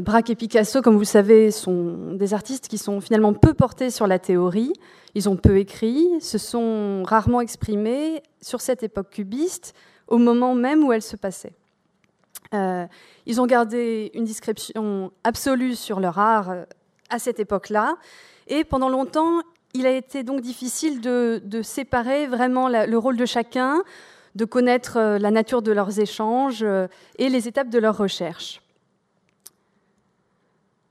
[0.00, 3.90] Braque et Picasso, comme vous le savez, sont des artistes qui sont finalement peu portés
[3.90, 4.72] sur la théorie.
[5.14, 9.74] Ils ont peu écrit, se sont rarement exprimés sur cette époque cubiste,
[10.06, 11.52] au moment même où elle se passait.
[12.52, 16.54] ils ont gardé une description absolue sur leur art
[17.08, 17.96] à cette époque-là,
[18.48, 19.40] et pendant longtemps,
[19.74, 23.82] il a été donc difficile de, séparer vraiment le rôle de chacun,
[24.34, 26.86] de connaître euh, la nature de leurs échanges euh,
[27.18, 28.62] et les étapes de leur recherche.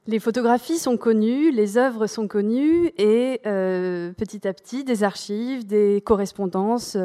[0.10, 5.68] Les photographies sont connues, les œuvres sont connues et euh, petit à petit, des archives,
[5.68, 6.98] des correspondances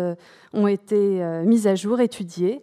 [0.55, 2.63] ont été mises à jour, étudiées.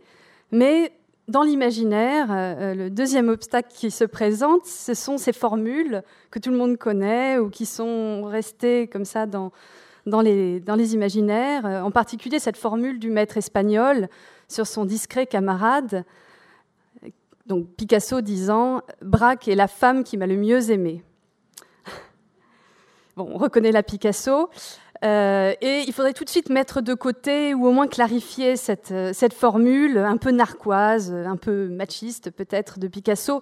[0.51, 0.91] Mais
[1.31, 6.39] dans l'imaginaire, euh, euh, le deuxième obstacle qui se présente, ce sont ces formules que
[6.39, 9.51] tout le monde connaît ou qui sont restées comme ça dans,
[10.21, 14.09] les, imaginaires, euh, en particulier cette formule du maître espagnol
[14.49, 16.03] sur son discret camarade,
[17.51, 21.03] donc Picasso disant Braque est la femme qui m'a le mieux aimé.
[23.17, 24.49] Bon, on reconnaît la Picasso.
[25.03, 28.91] Euh, et il faudrait tout de suite mettre de côté ou au moins clarifier cette,
[28.91, 33.41] euh, cette formule un peu narquoise, un peu machiste peut-être de Picasso,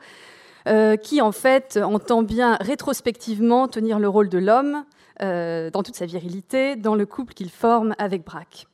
[0.68, 4.86] euh, qui en fait entend bien rétrospectivement tenir le rôle de l'homme
[5.22, 8.66] dans toute sa virilité dans le couple qu'il forme avec Braque.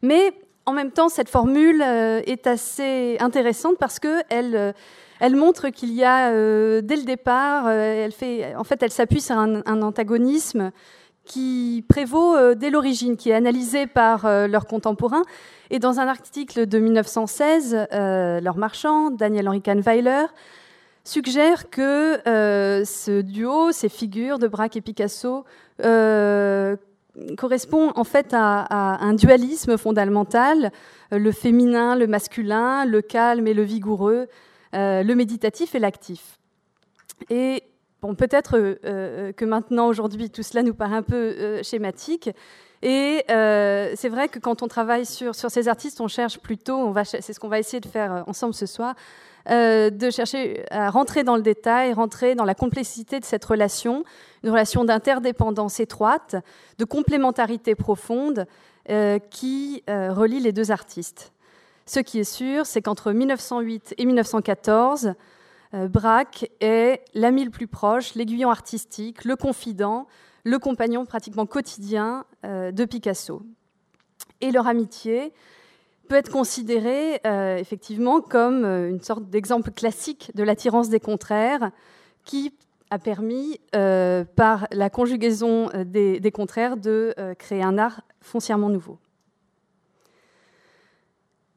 [0.00, 0.32] Mais
[0.66, 4.74] en même temps, cette formule est assez intéressante parce qu'elle
[5.20, 9.36] elle montre qu'il y a, dès le départ, elle fait, en fait, elle s'appuie sur
[9.36, 10.72] un, antagonisme
[11.24, 15.22] qui prévaut euh, dès l'origine, qui est analysé par euh, leurs contemporains.
[15.70, 20.26] Et dans un article de 1916, euh, leur marchand, Daniel Henri Kahnweiler,
[21.04, 25.44] suggère que ce duo, ces figures de Braque et Picasso,
[27.36, 30.72] correspond en fait à, un dualisme fondamental,
[31.10, 34.28] le féminin, le masculin, le calme et le vigoureux,
[34.72, 36.38] le méditatif et l'actif.
[37.28, 37.62] Et
[38.02, 42.30] Bon, peut-être euh, euh, que maintenant, aujourd'hui, tout cela nous paraît un peu euh, schématique.
[42.82, 47.32] Et c'est vrai que quand on travaille sur, sur ces artistes, on cherche plutôt, c'est
[47.32, 48.96] ce qu'on va essayer de faire ensemble ce soir,
[49.48, 54.04] de chercher à rentrer dans le détail, rentrer dans la complexité de cette relation,
[54.44, 56.36] une relation d'interdépendance étroite,
[56.78, 58.46] de complémentarité profonde
[59.30, 61.32] qui relie les deux artistes.
[61.86, 65.14] Ce qui est sûr, c'est qu'entre 1908 et 1914,
[65.74, 70.06] euh, Braque est l'ami le plus proche, l'aiguillon artistique, le confident,
[70.44, 73.42] le compagnon pratiquement quotidien euh, de Picasso.
[74.40, 75.32] Et leur amitié
[76.12, 81.70] peut être considérée euh, effectivement comme une sorte d'exemple classique de l'attirance des contraires
[82.24, 82.52] qui
[82.90, 83.58] a permis,
[84.36, 88.98] par la conjugaison des contraires, de créer un art foncièrement nouveau.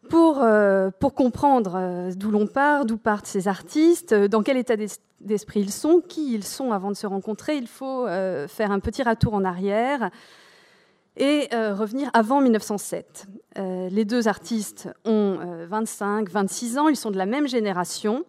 [0.09, 4.57] Pour, euh, pour comprendre euh, d'où l'on part, d'où partent ces artistes, euh, dans quel
[4.57, 4.75] état
[5.19, 8.05] d'esprit ils sont, qui ils sont avant de se rencontrer, il faut
[8.47, 10.11] faire un petit retour en arrière
[11.17, 13.27] et revenir avant 1907.
[13.57, 18.25] les deux artistes ont 25, 26 ans, ils sont de la même génération.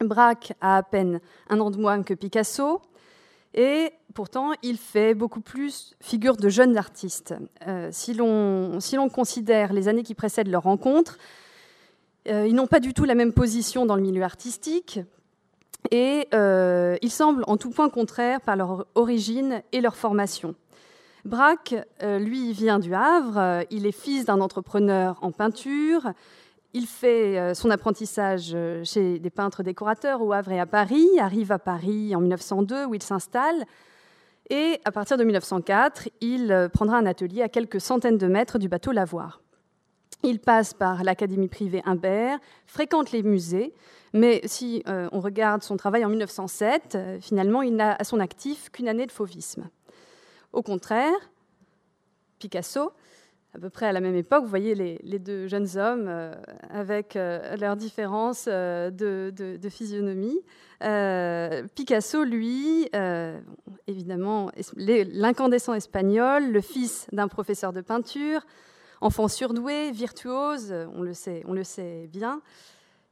[0.00, 1.20] Braque a à peine
[1.50, 2.80] un an de moins que Picasso.
[3.54, 7.34] Et pourtant, il fait beaucoup plus figure de jeune artiste.
[7.66, 11.18] Euh, si l'on si considère les années qui précèdent leur rencontre,
[12.28, 15.00] euh, ils n'ont pas du tout la même position dans le milieu artistique.
[15.90, 20.54] Et euh, ils semblent en tout point contraires par leur origine et leur formation.
[21.28, 23.64] Braque, lui, vient du Havre.
[23.70, 26.12] Il est fils d'un entrepreneur en peinture.
[26.74, 31.08] Il fait euh, son apprentissage euh, chez des peintres décorateurs au Havre et à Paris,
[31.18, 33.64] arrive à Paris en 1902 où il s'installe.
[34.50, 38.58] Et à partir de 1904, il euh, prendra un atelier à quelques centaines de mètres
[38.58, 39.40] du bateau Lavoir.
[40.22, 43.72] Il passe par l'académie privée Imbert, fréquente les musées,
[44.12, 48.88] mais si on regarde son travail en 1907, finalement, il n'a à son actif qu'une
[48.88, 49.68] année de fauvisme.
[50.52, 51.30] Au contraire,
[52.38, 52.92] Picasso
[53.54, 54.44] à peu près à la même époque.
[54.44, 56.32] Vous voyez les, deux jeunes hommes euh,
[56.70, 60.40] avec euh, leurs différences euh, de, physionomie.
[61.74, 62.88] Picasso, lui,
[63.86, 68.46] évidemment, l'incandescent espagnol, le fils d'un professeur de peinture,
[69.00, 72.40] enfant surdoué, virtuose, on le sait, on le sait bien,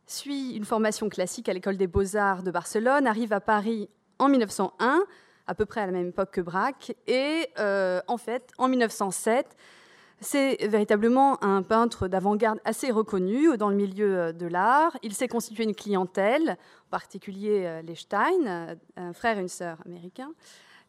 [0.07, 3.89] suit une formation classique à l'école des beaux-arts de Barcelone, arrive à Paris
[4.19, 5.03] en 1901,
[5.47, 9.57] à peu près à la même époque que Braque, et en fait, en 1907,
[10.21, 14.97] c'est véritablement un peintre d'avant-garde assez reconnu dans le milieu euh, de l'art.
[15.03, 19.49] Il s'est constitué une clientèle, en particulier euh, les Stein, euh, un frère et une
[19.49, 20.33] sœur américains,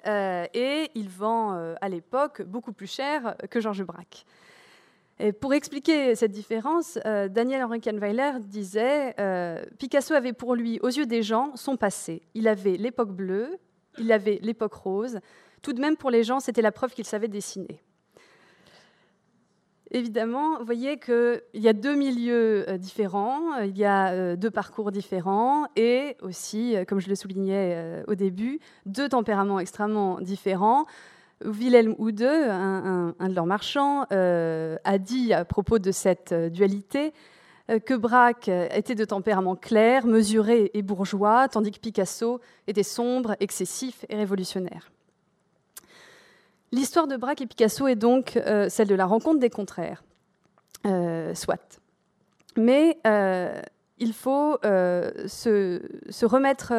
[0.05, 1.51] et il vend
[1.81, 4.25] à l'époque beaucoup plus cher que Georges Braque.
[5.19, 9.15] Et pour expliquer cette différence, Daniel Henri Kahnweiler disait
[9.79, 12.21] Picasso avait pour lui, aux yeux des gens, son passé.
[12.35, 13.59] Il avait l'époque bleue,
[13.97, 15.19] il avait l'époque rose.
[15.61, 17.81] Tout de même, pour les gens, c'était la preuve qu'il savait dessiner.
[19.91, 24.35] Évidemment, vous voyez qu'il y a deux milieux euh, différents, euh, il y a euh,
[24.35, 30.85] deux parcours différents et aussi, comme je le soulignais au début, deux tempéraments extrêmement différents.
[31.45, 37.13] Wilhelm Oude, un, de leurs marchands, a dit à propos de cette dualité
[37.67, 44.05] que Braque était de tempérament clair, mesuré et bourgeois, tandis que Picasso était sombre, excessif
[44.09, 44.89] et révolutionnaire.
[46.71, 50.03] L'histoire de Braque et Picasso est donc euh, celle de la rencontre des contraires,
[50.85, 51.79] euh, soit.
[52.57, 53.61] Mais euh,
[53.99, 56.73] il faut se, remettre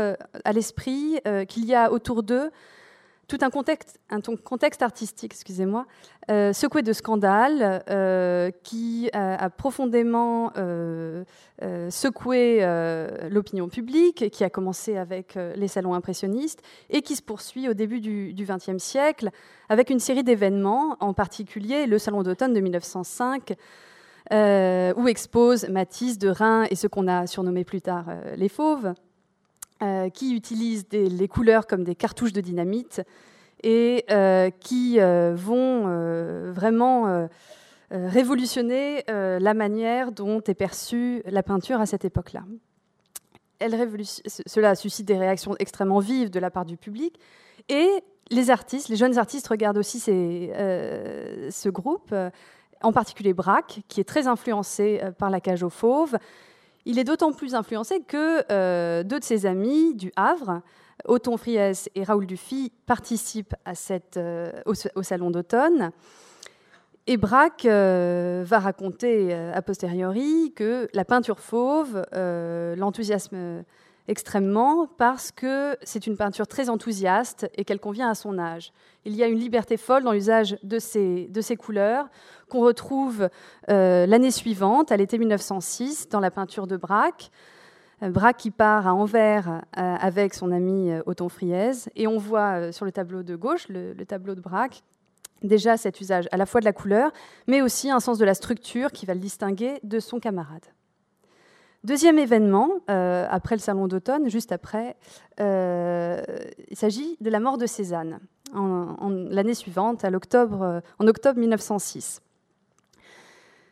[0.44, 2.50] à l'esprit qu'il y a autour d'eux
[3.28, 5.86] tout un contexte, artistique, excusez-moi,
[6.30, 11.24] euh, secoué de scandales, euh, qui a, profondément euh,
[11.90, 12.60] secoué
[13.30, 18.00] l'opinion publique, qui a commencé avec les salons impressionnistes et qui se poursuit au début
[18.00, 19.30] du XXe siècle
[19.68, 23.52] avec une série d'événements, en particulier le salon d'automne de 1905.
[24.32, 28.94] où expose Matisse, de Rhin et ce qu'on a surnommé plus tard les Fauves,
[29.80, 33.00] euh, qui utilisent les couleurs comme des cartouches de dynamite
[33.62, 35.84] et euh, qui euh, vont
[36.50, 37.28] vraiment
[37.90, 42.42] révolutionner la manière dont est perçue la peinture à cette époque-là.
[43.60, 47.20] Cela suscite des réactions extrêmement vives de la part du public
[47.68, 47.88] et
[48.30, 52.12] les artistes, les jeunes artistes regardent aussi ce groupe,
[52.82, 56.18] en particulier Braque, qui est très influencé par la cage aux fauves,
[56.88, 60.62] il est d'autant plus influencé que euh, deux de ses amis du Havre,
[61.04, 63.54] Othon Friès et Raoul Dufy, participent
[64.16, 65.90] euh, au, Salon d'automne.
[67.06, 73.64] Et Braque euh, va raconter a posteriori que la peinture fauve l'enthousiasme
[74.08, 78.72] extrêmement parce que c'est une peinture très enthousiaste et qu'elle convient à son âge.
[79.04, 82.08] Il y a une liberté folle dans l'usage de ces, de ces couleurs
[82.48, 83.28] qu'on retrouve
[83.68, 87.30] euh, l'année suivante, à l'été 1906, dans la peinture de Braque.
[88.02, 89.60] Euh, Braque qui part à Anvers euh,
[90.00, 91.72] avec son ami Othon Friez.
[91.94, 94.82] Et on voit sur le tableau de gauche, le, le tableau de Braque,
[95.42, 97.12] déjà cet usage à la fois de la couleur,
[97.46, 100.64] mais aussi un sens de la structure qui va le distinguer de son camarade.
[101.88, 104.94] Deuxième événement, euh, après le salon d'automne, juste après,
[105.40, 106.20] euh,
[106.68, 108.20] il s'agit de la mort de Cézanne,
[108.52, 110.82] l'année suivante, en octobre
[111.34, 112.20] 1906.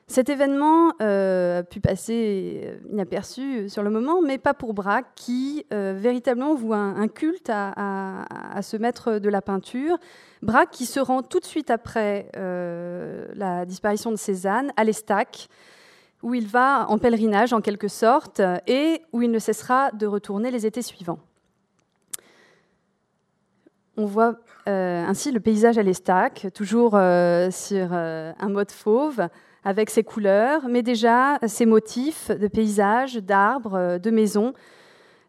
[0.07, 5.67] Cet événement euh, a pu passer inaperçu sur le moment, mais pas pour Braque, qui
[5.71, 8.25] véritablement voit un, culte à,
[8.57, 9.99] à, ce maître de la peinture.
[10.41, 15.51] Braque qui se rend tout de suite après la disparition de Cézanne à l'Estac,
[16.23, 20.51] où il va en pèlerinage en quelque sorte et où il ne cessera de retourner
[20.51, 21.19] les étés suivants.
[23.99, 24.37] On voit
[24.69, 29.29] euh, ainsi le paysage à l'estac, toujours euh, sur euh, un mode fauve,
[29.65, 34.53] avec ses couleurs, mais déjà ses motifs de paysages, d'arbres, de maisons,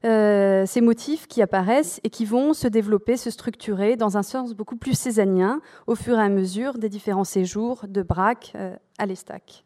[0.03, 4.77] ces motifs qui apparaissent et qui vont se développer, se structurer dans un sens beaucoup
[4.77, 8.53] plus césanien au fur et à mesure des différents séjours de Braque
[8.99, 9.65] à l'estac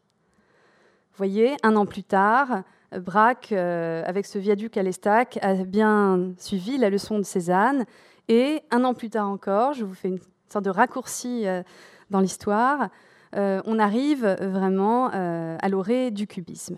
[1.18, 2.64] voyez, un an plus tard,
[3.00, 7.86] Braque, euh, avec ce viaduc à l'Estac, a bien suivi la leçon de Cézanne.
[8.28, 11.64] Et un an plus tard encore, je vous fais une sorte de raccourci euh,
[12.10, 12.90] dans l'histoire,
[13.36, 16.78] euh, on arrive vraiment à l'orée du cubisme.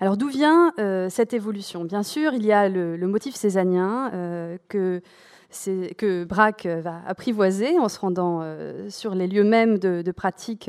[0.00, 0.72] Alors d'où vient
[1.08, 1.84] cette évolution?
[1.84, 4.10] Bien sûr, il y a le, motif cézannien
[4.68, 5.00] que,
[5.96, 8.42] que Braque va apprivoiser en se rendant
[8.88, 10.68] sur les lieux mêmes de, pratique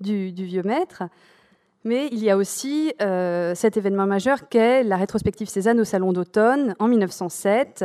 [0.00, 1.04] du, vieux maître.
[1.84, 6.12] Mais il y a aussi euh, cet événement majeur qu'est la rétrospective Cézanne au Salon
[6.12, 7.84] d'automne en 1907,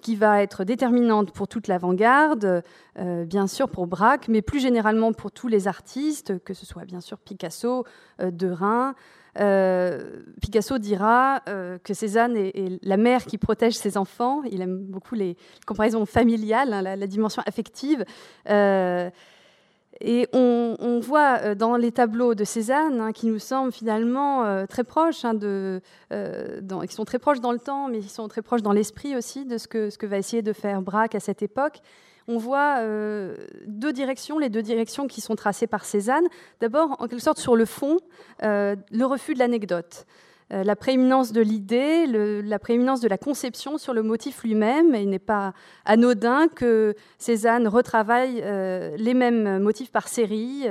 [0.00, 2.62] qui va être déterminante pour toute l'avant-garde,
[2.98, 6.84] euh, bien sûr pour Braque, mais plus généralement pour tous les artistes, que ce soit
[6.84, 7.84] bien sûr Picasso,
[8.20, 8.94] euh, Derain.
[10.42, 14.42] Picasso dira que Cézanne est, la mère qui protège ses enfants.
[14.42, 18.04] Il aime beaucoup les comparaisons familiales, hein, la, dimension affective.
[20.04, 24.66] Et on, voit euh, dans les tableaux de Cézanne, hein, qui nous semblent finalement euh,
[24.66, 28.42] très proches, hein, euh, qui sont très proches dans le temps, mais qui sont très
[28.42, 31.20] proches dans l'esprit aussi de ce que, ce que va essayer de faire Braque à
[31.20, 31.80] cette époque.
[32.26, 32.80] On voit
[33.66, 36.24] deux directions, les deux directions qui sont tracées par Cézanne.
[36.60, 37.98] D'abord, en quelque sorte, sur le fond,
[38.40, 40.06] le refus de l'anecdote.
[40.52, 44.94] Euh, la prééminence de l'idée, la prééminence de la conception sur le motif lui-même.
[44.94, 45.54] Il n'est pas
[45.84, 50.66] anodin que Cézanne retravaille euh, les mêmes motifs par série,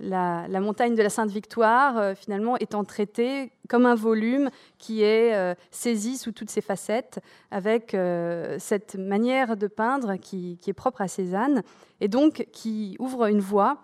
[0.00, 5.54] la, montagne de la Sainte-Victoire, euh, finalement, étant traitée comme un volume qui est euh,
[5.70, 11.08] saisi sous toutes ses facettes, avec euh, cette manière de peindre qui, est propre à
[11.08, 11.62] Cézanne,
[12.00, 13.78] et donc qui ouvre une voie,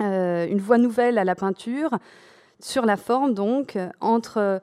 [0.00, 1.90] une voie nouvelle à la peinture,
[2.60, 4.60] sur la forme, donc, entre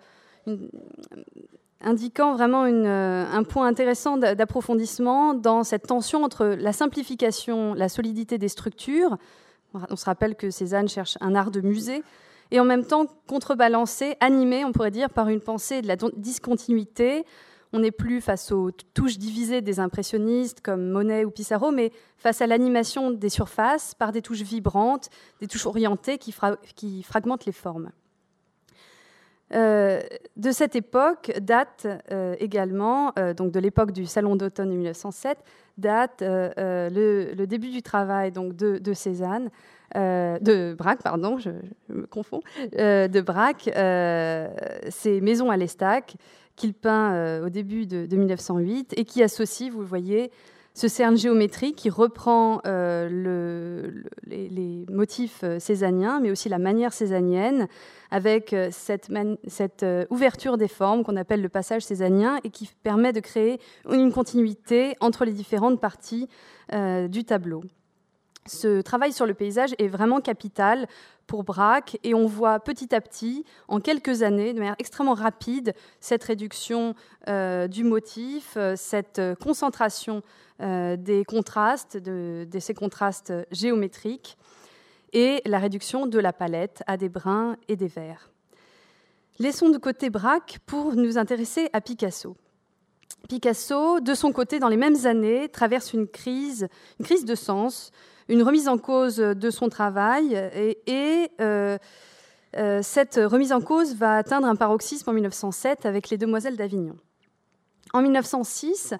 [1.81, 8.47] indiquant vraiment un point intéressant d'approfondissement dans cette tension entre la simplification, la solidité des
[8.47, 9.17] structures,
[9.89, 12.03] on se rappelle que Cézanne cherche un art de musée,
[12.51, 17.25] et en même temps contrebalancé, animé, on pourrait dire, par une pensée de la discontinuité.
[17.73, 22.41] On n'est plus face aux touches divisées des impressionnistes comme Monet ou Pissarro, mais face
[22.41, 25.09] à l'animation des surfaces par des touches vibrantes,
[25.41, 27.91] des touches orientées qui, fragmentent les formes.
[29.53, 30.01] Euh,
[30.37, 35.37] de cette époque date euh, également, euh, donc de l'époque du Salon d'automne de 1907,
[35.77, 39.49] date le, début du travail donc de, Cézanne,
[39.93, 41.51] de Braque, pardon, je,
[41.89, 42.41] me confonds,
[42.71, 43.69] de Braque,
[44.89, 46.15] ces maisons à l'Estac
[46.55, 50.31] qu'il peint au début de, 1908 et qui associe, vous le voyez,
[50.73, 57.67] ce cerne géométrique qui reprend le, les, motifs cézanniens, mais aussi la manière cézannienne,
[58.11, 63.11] avec euh, cette, euh, ouverture des formes qu'on appelle le passage cézannien et qui permet
[63.11, 63.59] de créer
[63.91, 66.29] une continuité entre les différentes parties
[66.73, 67.63] euh, du tableau.
[68.45, 70.87] Ce travail sur le paysage est vraiment capital
[71.27, 75.73] pour Braque et on voit petit à petit, en quelques années, de manière extrêmement rapide,
[75.99, 76.95] cette réduction
[77.27, 80.21] du motif, cette concentration
[80.59, 84.37] des contrastes, de, ces contrastes géométriques
[85.13, 88.29] et la réduction de la palette à des bruns et des verts.
[89.39, 92.37] Laissons de côté Braque pour nous intéresser à Picasso.
[93.27, 96.67] Picasso, de son côté, dans les mêmes années, traverse une crise,
[96.99, 97.91] une crise de sens,
[98.29, 100.35] une remise en cause de son travail,
[100.87, 101.77] et, euh,
[102.57, 106.95] euh, cette remise en cause va atteindre un paroxysme en 1907 avec Les Demoiselles d'Avignon.
[107.93, 108.95] En 1906,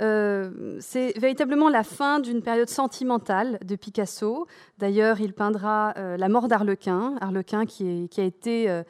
[0.00, 4.46] euh, c'est véritablement la fin d'une période sentimentale de Picasso.
[4.78, 8.82] D'ailleurs, il peindra la mort d'Arlequin, Arlequin qui, a été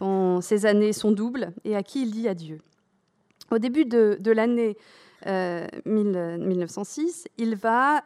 [0.00, 2.60] en ces années son double et à qui il dit adieu.
[3.50, 4.76] Au début de, l'année
[5.26, 8.02] 1906, il va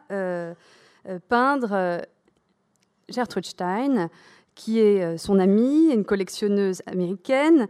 [1.29, 2.03] peindre
[3.09, 4.09] Gertrude Stein,
[4.55, 7.67] qui est son amie, une collectionneuse américaine,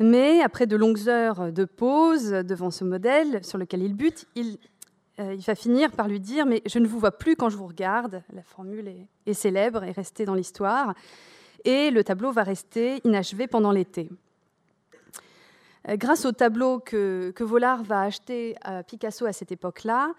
[0.00, 4.58] mais après de longues heures de pause devant ce modèle sur lequel il bute, il,
[5.20, 7.66] euh, va finir par lui dire Mais je ne vous vois plus quand je vous
[7.66, 8.22] regarde.
[8.32, 8.92] La formule
[9.26, 10.94] est, célèbre et restée dans l'histoire.
[11.64, 14.10] Et le tableau va rester inachevé pendant l'été.
[15.88, 20.12] Euh, grâce au tableau que, que va acheter à Picasso à cette époque-là,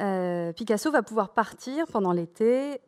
[0.00, 2.80] euh, Picasso va pouvoir partir pendant l'été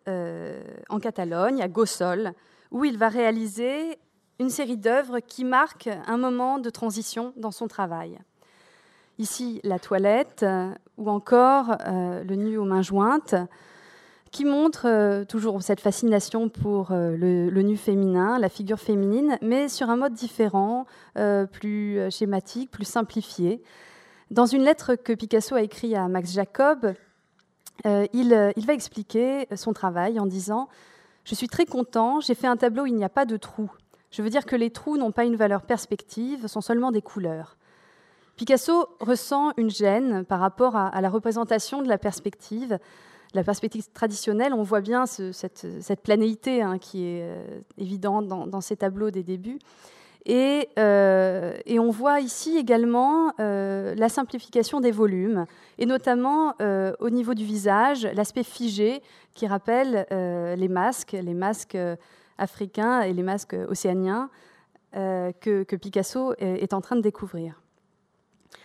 [0.89, 2.33] en Catalogne, à Gossol,
[2.71, 3.99] où il va réaliser
[4.39, 8.19] une série d'œuvres qui marquent un moment de transition dans son travail.
[9.19, 13.35] Ici, la toilette, euh, ou encore euh, le nu aux mains jointes,
[14.31, 19.91] qui montre euh, toujours cette fascination pour le, nu féminin, la figure féminine, mais sur
[19.91, 20.87] un mode différent,
[21.53, 23.63] plus schématique, plus simplifié.
[24.31, 26.95] Dans une lettre que Picasso a écrite à Max Jacob,
[27.85, 30.69] il, il va expliquer son travail en disant
[31.25, 33.71] Je suis très content, j'ai fait un tableau où il n'y a pas de trous.
[34.11, 37.57] Je veux dire que les trous n'ont pas une valeur perspective, sont seulement des couleurs.
[38.37, 42.79] Picasso ressent une gêne par rapport à, la représentation de la perspective.
[43.35, 48.77] La perspective traditionnelle, on voit bien cette, planéité hein, qui est euh, évidente dans, ces
[48.77, 49.59] tableaux des débuts.
[50.29, 55.47] Et, euh, on voit ici également euh, la simplification des volumes,
[55.79, 56.55] et notamment
[57.01, 59.03] au niveau du visage, l'aspect figé
[59.35, 61.79] qui rappelle les masques, les masques
[62.37, 64.31] africains et les masques océaniens
[64.97, 67.61] euh, que, Picasso est, en train de découvrir.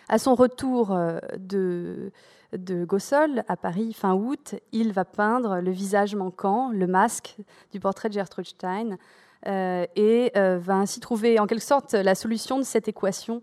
[0.08, 2.12] À son retour euh, de,
[2.56, 7.36] de Gossol à Paris fin août, il va peindre le visage manquant, le masque
[7.72, 8.96] du portrait de Gertrude Stein, euh,
[9.46, 13.40] et va ainsi trouver en quelque sorte la solution de cette équation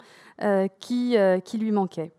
[0.79, 1.15] qui,
[1.45, 2.11] qui lui manquait.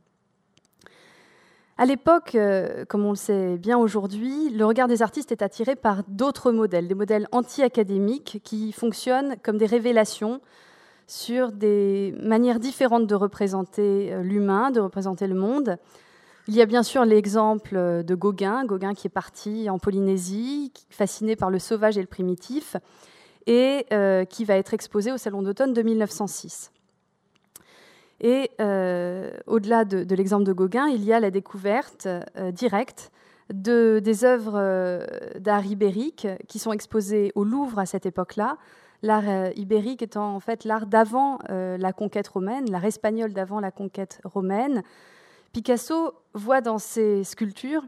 [1.83, 5.75] À l'époque, euh, comme on le sait bien aujourd'hui, le regard des artistes est attiré
[5.75, 10.41] par d'autres modèles, des modèles anti-académiques qui fonctionnent comme des révélations
[11.07, 15.77] sur des manières différentes de représenter euh, l'humain, de représenter le monde.
[16.47, 21.37] Il y a bien sûr l'exemple de Gauguin, Gauguin qui est parti en Polynésie, fasciné
[21.37, 22.77] par le sauvage et le primitif,
[23.47, 26.71] et euh, qui va être exposé au Salon d'automne de 1906.
[28.21, 33.11] Et euh, au-delà de, l'exemple de Gauguin, il y a la découverte euh, directe
[33.53, 35.05] de, des œuvres
[35.39, 38.57] d'art ibérique qui sont exposées au Louvre à cette époque-là.
[39.03, 44.21] L'art ibérique étant en fait l'art d'avant la conquête romaine, l'art espagnol d'avant la conquête
[44.25, 44.85] romaine.
[45.53, 47.83] Picasso voit dans ses sculptures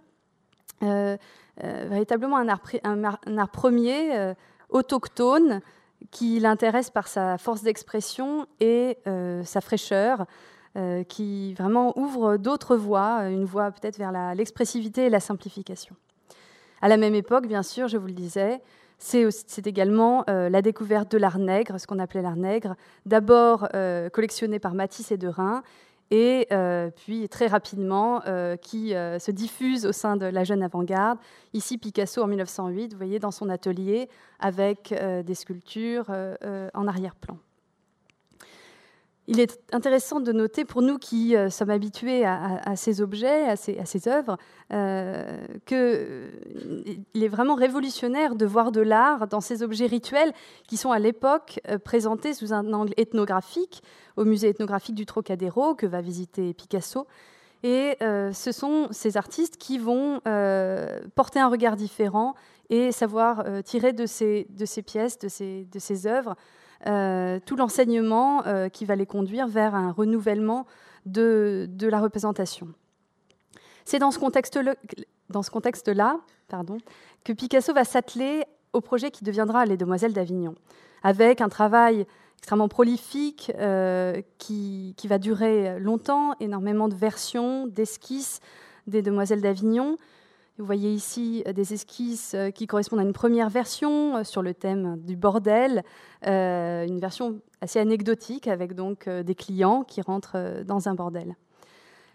[0.82, 4.34] véritablement un art premier,
[4.74, 5.62] autochtone,
[6.10, 8.98] qui l'intéresse par sa force d'expression et
[9.44, 10.26] sa fraîcheur.
[10.76, 15.94] Euh, qui vraiment ouvre d'autres voies, une voie peut-être vers l'expressivité et la simplification.
[16.82, 18.60] À la même époque, bien sûr, je vous le disais,
[18.98, 22.74] c'est également euh, la découverte de l'art nègre, ce qu'on appelait l'art nègre,
[23.06, 25.62] d'abord euh, collectionné par Matisse et Derain,
[26.10, 26.48] et
[26.96, 28.20] puis très rapidement
[28.60, 31.18] qui se diffuse au sein de la jeune avant-garde.
[31.52, 34.08] Ici, Picasso en 1908, vous voyez, dans son atelier,
[34.38, 34.94] avec
[35.24, 37.38] des sculptures en arrière-plan.
[39.26, 43.56] Il est intéressant de noter, pour nous qui euh, sommes habitués à, ces objets, à
[43.56, 44.36] ces, œuvres,
[44.70, 50.32] euh, qu'il euh, est vraiment révolutionnaire de voir de l'art dans ces objets rituels
[50.68, 53.82] qui sont à l'époque présentés sous un angle ethnographique
[54.16, 57.06] au musée ethnographique du Trocadéro que va visiter Picasso.
[57.62, 60.20] Et ce sont ces artistes qui vont
[61.14, 62.34] porter un regard différent
[62.68, 64.46] et savoir tirer de ces,
[64.86, 66.36] pièces, de ces, œuvres,
[67.40, 70.66] tout l'enseignement euh, qui va les conduire vers un renouvellement
[71.06, 72.68] de, la représentation.
[73.84, 74.74] C'est dans ce contexte-là
[75.50, 75.90] contexte
[77.24, 80.54] que Picasso va s'atteler au projet qui deviendra Les Demoiselles d'Avignon,
[81.02, 82.06] avec un travail
[82.38, 88.40] extrêmement prolifique euh, qui, va durer longtemps, énormément de versions, d'esquisses
[88.86, 89.96] des Demoiselles d'Avignon,
[90.58, 94.40] vous voyez ici euh, des esquisses euh, qui correspondent à une première version euh, sur
[94.40, 95.82] le thème du bordel,
[96.22, 101.36] une version assez anecdotique avec donc des clients qui rentrent dans un bordel.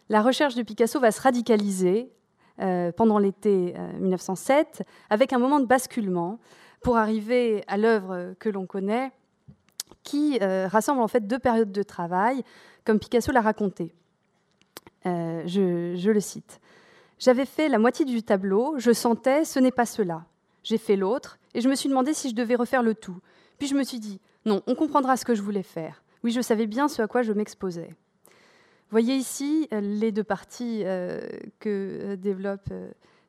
[0.10, 2.12] La recherche de Picasso va se radicaliser
[2.58, 4.82] pendant l'été 1907
[5.12, 6.40] avec un moment de basculement
[6.82, 9.12] pour arriver à l'œuvre que l'on connaît
[10.02, 12.44] qui rassemble en fait deux périodes de travail
[12.84, 13.94] comme Picasso l'a raconté.
[15.06, 16.60] je, le cite.
[17.20, 20.24] J'avais fait la moitié du tableau, je sentais ce n'est pas cela.
[20.64, 23.18] J'ai fait l'autre et je me suis demandé si je devais refaire le tout.
[23.58, 26.02] Puis je me suis dit non, on comprendra ce que je voulais faire.
[26.24, 27.94] Oui, je savais bien ce à quoi je m'exposais.
[28.92, 31.20] Voyez ici euh, les deux parties euh,
[31.60, 32.70] que euh, développe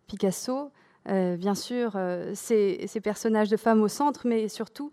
[0.07, 0.71] Picasso.
[1.07, 1.97] bien sûr,
[2.35, 4.91] ces, personnages de femmes au centre, mais surtout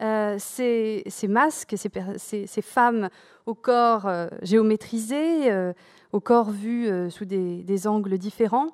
[0.00, 3.08] ces, masques, ces, ces, femmes
[3.46, 4.10] au corps
[4.42, 5.72] géométrisé,
[6.16, 8.68] au corps vu euh, sous des, angles différents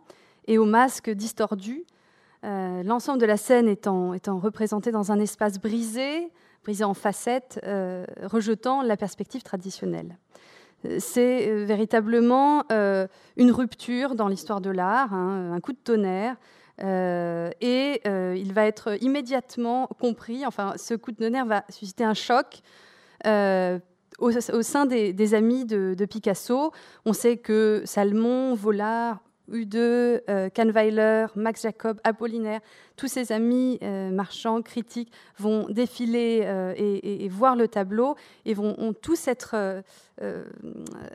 [0.47, 1.85] et au masque distordu.
[2.45, 6.31] Euh, l'ensemble de la scène étant, étant représenté dans un espace brisé,
[6.63, 10.17] brisé en facettes, euh, rejetant la perspective traditionnelle.
[10.99, 12.65] C'est véritablement
[13.37, 16.35] une rupture dans l'histoire de l'art, hein, un coup de tonnerre,
[16.81, 22.63] et il va être immédiatement compris, enfin ce coup de tonnerre va susciter un choc
[24.19, 26.73] au, sein des, amis de, Picasso,
[27.05, 29.21] on sait que Salmon, Vollard,
[29.51, 32.61] U2, euh, Kahnweiler, Max Jacob, Apollinaire,
[32.97, 38.95] tous ces amis euh, marchands, critiques vont défiler euh, et, voir le tableau et vont
[39.01, 39.83] tous être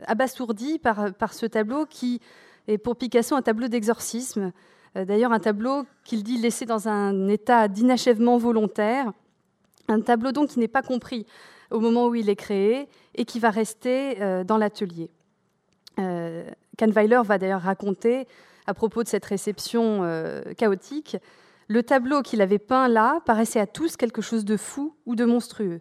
[0.06, 2.20] abasourdis par, par ce tableau qui
[2.66, 4.52] est pour Picasso un tableau d'exorcisme.
[4.94, 9.12] D'ailleurs, un tableau qu'il dit laissé dans un état d'inachèvement volontaire,
[9.86, 11.26] un tableau donc qui n'est pas compris
[11.70, 15.10] au moment où il est créé et qui va rester euh, dans l'atelier.
[15.98, 18.26] Euh, Kahnweiler va d'ailleurs raconter,
[18.66, 21.16] à propos de cette réception euh, chaotique,
[21.66, 25.24] le tableau qu'il avait peint là paraissait à tous quelque chose de fou ou de
[25.24, 25.80] monstrueux.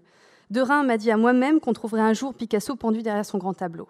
[0.50, 3.88] Derain m'a dit à moi-même qu'on trouverait un jour Picasso pendu derrière son grand tableau.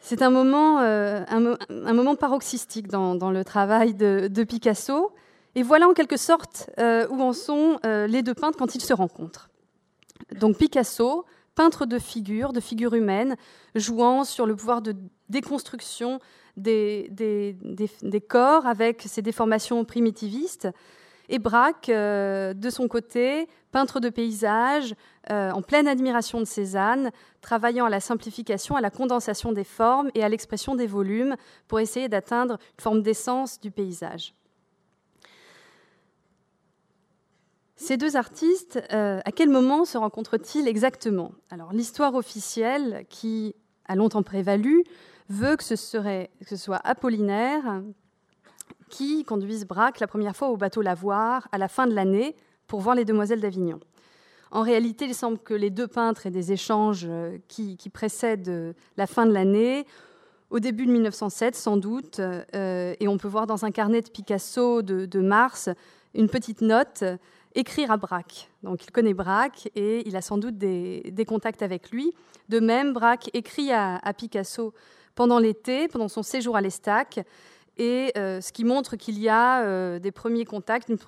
[0.00, 0.78] C'est un moment,
[2.16, 5.12] paroxystique dans, le travail de, Picasso.
[5.54, 9.51] Et voilà en quelque sorte où en sont les deux peintres quand ils se rencontrent.
[10.38, 13.36] Donc Picasso, peintre de figures, de figures humaines,
[13.74, 14.94] jouant sur le pouvoir de
[15.28, 16.20] déconstruction
[16.56, 17.08] des,
[18.28, 20.68] corps avec ses déformations primitivistes.
[21.28, 24.94] Et Braque, euh, de son côté, peintre de paysages,
[25.30, 30.10] euh, en pleine admiration de Cézanne, travaillant à la simplification, à la condensation des formes
[30.14, 31.36] et à l'expression des volumes
[31.68, 34.34] pour essayer d'atteindre une forme d'essence du paysage.
[37.82, 41.32] Ces deux artistes, euh, à quel moment se rencontrent-ils exactement?
[41.50, 44.84] Alors, l'histoire officielle, qui a longtemps prévalu,
[45.28, 47.82] veut que ce, serait, soit Apollinaire
[48.88, 52.36] qui conduise Braque la première fois au bateau Lavoir à la fin de l'année
[52.68, 53.80] pour voir les demoiselles d'Avignon.
[54.52, 58.72] En réalité, il semble que les deux peintres aient des échanges euh, qui, précèdent euh,
[58.96, 59.86] la fin de l'année,
[60.50, 64.82] au début de 1907 sans doute, et on peut voir dans un carnet de Picasso
[64.82, 65.68] de, mars
[66.14, 67.02] une petite note
[67.54, 68.50] écrire à Braque.
[68.62, 72.12] Donc il connaît Braque et il a sans doute des, contacts avec lui.
[72.48, 74.74] De même, Braque écrit à, Picasso
[75.14, 77.20] pendant l'été, pendant son séjour à l'Estac,
[77.78, 80.98] et ce qui montre qu'il y a des premiers contacts, une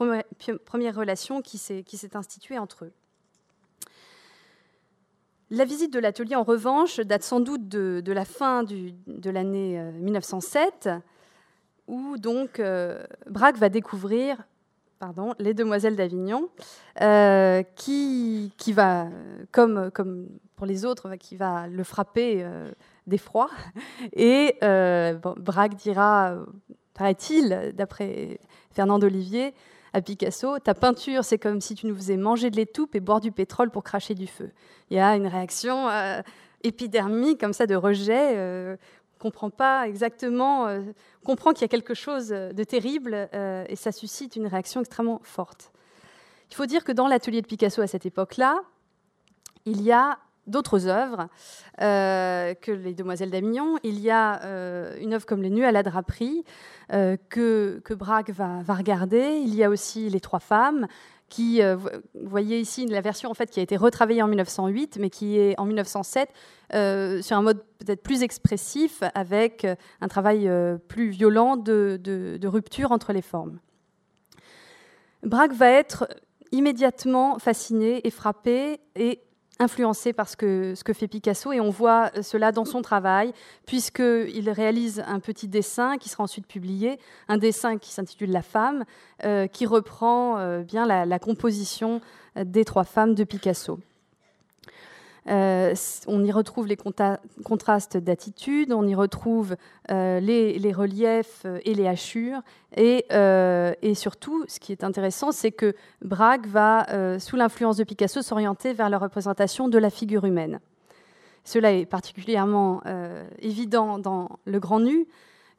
[0.59, 2.93] première relation qui s'est instituée entre eux.
[5.51, 10.87] La visite de l'atelier, en revanche, date sans doute de, la fin de l'année 1907,
[10.87, 10.99] euh,
[11.87, 14.39] où donc euh, Braque va découvrir
[14.99, 16.49] pardon, les Demoiselles d'Avignon,
[17.01, 19.09] euh, qui, va,
[19.53, 19.91] comme,
[20.57, 22.47] pour les autres, qui va le frapper
[23.07, 23.51] d'effroi.
[24.15, 26.37] Et Braque dira,
[26.95, 28.39] paraît-il, d'après
[28.73, 29.55] Fernand Olivier,
[29.95, 33.21] à Picasso, ta peinture, c'est comme si tu nous faisais manger de l'étoupe et boire
[33.21, 34.51] du pétrole pour cracher du feu.
[34.91, 36.21] Il y a une réaction euh,
[36.65, 38.77] épidermique, comme ça, de rejet.
[39.25, 40.83] Euh, comprend pas exactement, euh,
[41.25, 43.29] comprend qu'il y a quelque chose de terrible
[43.69, 45.73] et ça suscite une réaction extrêmement forte.
[46.51, 48.61] Il faut dire que dans l'atelier de Picasso à cette époque-là,
[49.65, 51.29] il y a d'autres œuvres
[51.81, 53.79] euh, que les Demoiselles d'Avignon.
[53.83, 56.45] Il y a euh, une œuvre comme Les Nues à la draperie
[56.93, 59.41] euh, que, que Braque va, va, regarder.
[59.43, 60.87] Il y a aussi Les Trois Femmes
[61.29, 61.89] qui, vous
[62.29, 65.59] voyez ici la version en fait qui a été retravaillée en 1908, mais qui est
[65.59, 66.29] en 1907
[67.23, 69.67] sur un mode peut-être plus expressif, avec
[70.01, 70.51] un travail
[70.89, 73.59] plus violent de, de, de rupture entre les formes.
[75.25, 76.07] Braque va être
[76.53, 79.21] immédiatement fasciné et frappé et
[79.61, 83.33] influencé par ce que, fait Picasso et on voit cela dans son travail
[83.67, 88.85] puisqu'il réalise un petit dessin qui sera ensuite publié, un dessin qui s'intitule La femme,
[89.25, 92.01] euh, qui reprend euh, bien la, composition
[92.37, 93.79] des trois femmes de Picasso.
[95.29, 95.75] Euh,
[96.07, 99.57] on y retrouve les contrastes d'attitude, on y retrouve
[99.91, 102.43] euh, les, reliefs euh, et les hachures.
[102.77, 103.05] Et,
[103.95, 108.91] surtout, ce qui est intéressant, c'est que Braque va, sous l'influence de Picasso, s'orienter vers
[108.91, 110.61] la représentation de la figure humaine.
[111.45, 112.83] Cela est particulièrement
[113.39, 115.07] évident dans Le Grand Nu,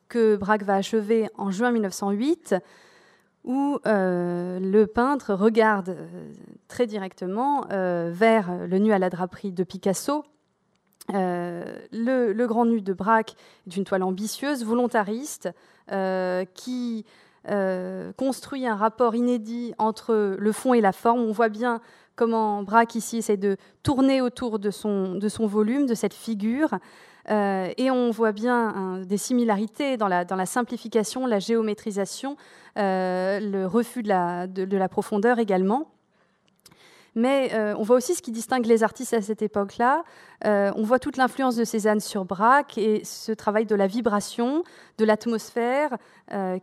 [0.09, 2.55] que Braque va achever en juin 1908
[3.45, 6.33] où euh, le peintre regarde euh,
[6.67, 10.25] très directement euh, vers le nu à la draperie de Picasso.
[11.09, 13.35] Le, grand nu de Braque
[13.67, 15.49] est une toile ambitieuse, volontariste,
[16.55, 17.05] qui
[18.17, 21.19] construit un rapport inédit entre le fond et la forme.
[21.19, 21.79] On voit bien
[22.15, 26.79] comment Braque ici essaie de tourner autour de son, de son volume, de cette figure.
[27.29, 32.37] Euh, et on voit bien hein, des similarités dans la, simplification, la géométrisation,
[32.77, 35.89] euh, le refus de la, de, la, profondeur également.
[37.17, 40.03] Mais euh, on voit aussi ce qui distingue les artistes à cette époque-là.
[40.43, 44.63] on voit toute l'influence de Cézanne sur Braque et ce travail de la vibration,
[44.97, 45.97] de l'atmosphère,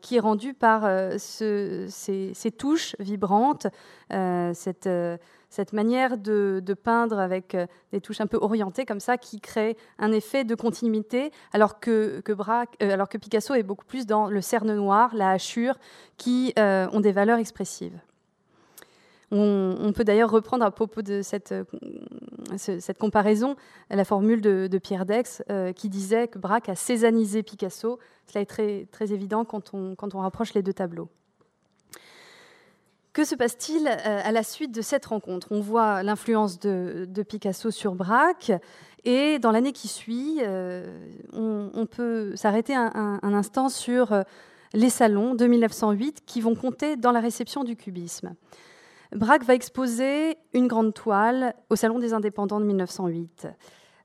[0.02, 0.82] qui est rendu par
[1.18, 3.66] ce, ces, ces, touches vibrantes,
[4.10, 4.88] cette
[5.52, 9.76] cette manière de, peindre avec euh, des touches un peu orientées comme ça, qui crée
[9.98, 15.14] un effet de continuité, alors que, euh, Picasso est beaucoup plus dans le cerne noir,
[15.14, 15.78] la hachure,
[16.16, 18.00] qui euh, ont des valeurs expressives.
[19.30, 21.54] On, peut d'ailleurs reprendre à propos de cette,
[22.98, 23.56] comparaison
[23.88, 25.42] la formule de, Pierre Dex
[25.74, 27.98] qui disait que Braque a césanisé Picasso.
[28.26, 31.08] Cela est très, très évident quand quand on rapproche les deux tableaux.
[33.12, 35.48] Que se passe-t-il euh, à la suite de cette rencontre?
[35.50, 38.52] On voit l'influence de, Picasso sur Braque,
[39.04, 40.86] et dans l'année qui suit, euh,
[41.34, 44.22] on, peut s'arrêter un, instant sur euh,
[44.72, 48.34] les salons de 1908 qui vont compter dans la réception du cubisme.
[49.14, 53.46] Braque va exposer une grande toile au Salon des Indépendants de 1908.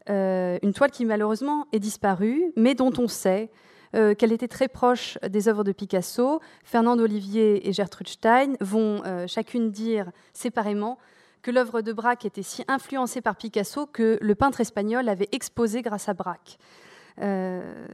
[0.10, 3.52] une toile qui malheureusement est disparue, mais dont on sait
[3.98, 6.40] euh, qu'elle était très proche des œuvres de Picasso.
[6.64, 11.00] Fernand Olivier et Gertrude Stein vont euh, chacune dire séparément
[11.42, 15.82] que l'œuvre de Braque était si influencée par Picasso que le peintre espagnol avait exposé
[15.82, 16.60] grâce à Braque.
[17.24, 17.88] Euh,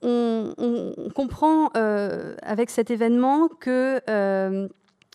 [0.00, 0.54] on,
[1.14, 4.00] comprend avec cet événement que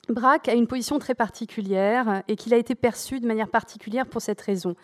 [0.08, 4.22] Braque a une position très particulière et qu'il a été perçu de manière particulière pour
[4.22, 4.76] cette raison.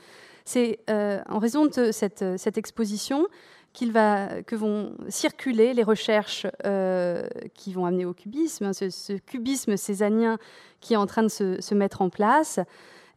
[0.43, 3.27] C'est en raison de cette exposition
[3.73, 10.37] que vont circuler les recherches euh, qui vont amener au cubisme, hein, ce, cubisme césanien
[10.79, 12.59] qui est en train de se, mettre en place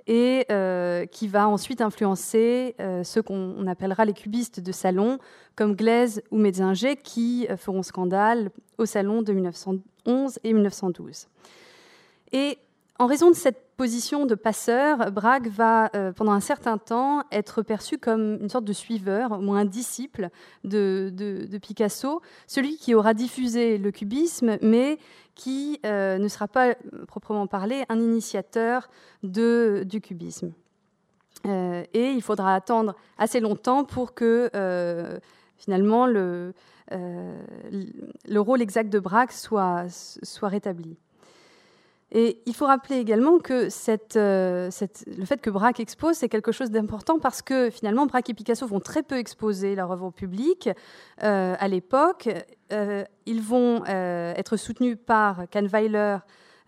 [0.06, 5.18] et euh, qui va ensuite influencer euh, ceux qu'on appellera les cubistes de salon,
[5.56, 11.26] comme Glaise ou Metzinger, qui feront scandale au salon de 1911 et 1912.
[12.32, 12.58] Et
[12.98, 17.62] en raison de cette position de passeur, Braque va, euh, pendant un certain temps, être
[17.62, 20.30] perçu comme une sorte de suiveur, moins un disciple
[20.64, 24.98] de, Picasso, celui qui aura diffusé le cubisme, mais
[25.34, 26.74] qui euh, ne sera pas,
[27.06, 28.88] proprement parlé, un initiateur
[29.22, 30.52] du cubisme.
[31.44, 34.50] Euh, et il faudra attendre assez longtemps pour que,
[35.58, 36.54] finalement, le,
[36.90, 39.86] le, rôle exact de Braque soit
[40.42, 40.96] rétabli.
[42.18, 43.68] Et il faut rappeler également que
[44.16, 44.70] euh,
[45.18, 48.66] le fait que Braque expose, c'est quelque chose d'important parce que finalement, Braque et Picasso
[48.66, 50.70] vont très peu exposer leur œuvre au public
[51.22, 52.30] euh, à l'époque.
[52.72, 56.16] Euh, ils vont être soutenus par Kahnweiler,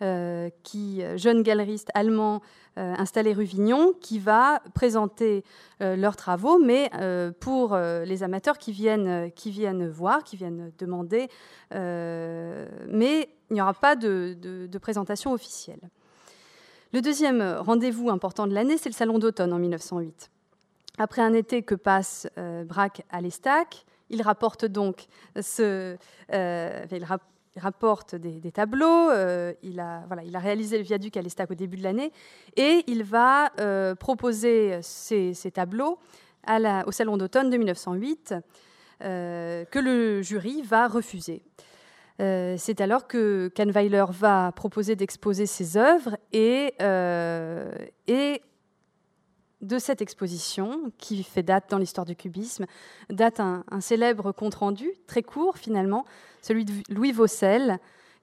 [0.02, 2.42] jeune galeriste allemand
[2.76, 5.44] installé rue Vignon, qui va présenter
[5.80, 6.90] leurs travaux, mais
[7.40, 11.28] pour les amateurs qui viennent, qui viennent voir, qui viennent demander.
[11.72, 15.80] mais il n'y aura pas de, présentation officielle.
[16.92, 20.30] Le deuxième rendez-vous important de l'année, c'est le Salon d'automne en 1908.
[20.98, 25.06] Après un été que passe euh, Braque à l'Estac, il rapporte donc
[25.60, 25.96] euh,
[28.12, 29.10] des, tableaux.
[29.10, 32.10] Euh, il, a, réalisé le viaduc à l'Estac au début de l'année
[32.56, 33.50] et il va
[34.00, 35.98] proposer ces, tableaux
[36.48, 38.34] au Salon d'automne de 1908
[39.00, 41.42] que le jury va refuser.
[42.20, 47.72] Euh, c'est alors que Kahnweiler va proposer d'exposer ses œuvres et, euh,
[48.06, 48.42] et
[49.60, 52.66] de cette exposition, qui fait date dans l'histoire du cubisme,
[53.10, 56.04] date un, célèbre compte-rendu, très court finalement,
[56.42, 57.78] celui de Louis Vaucel,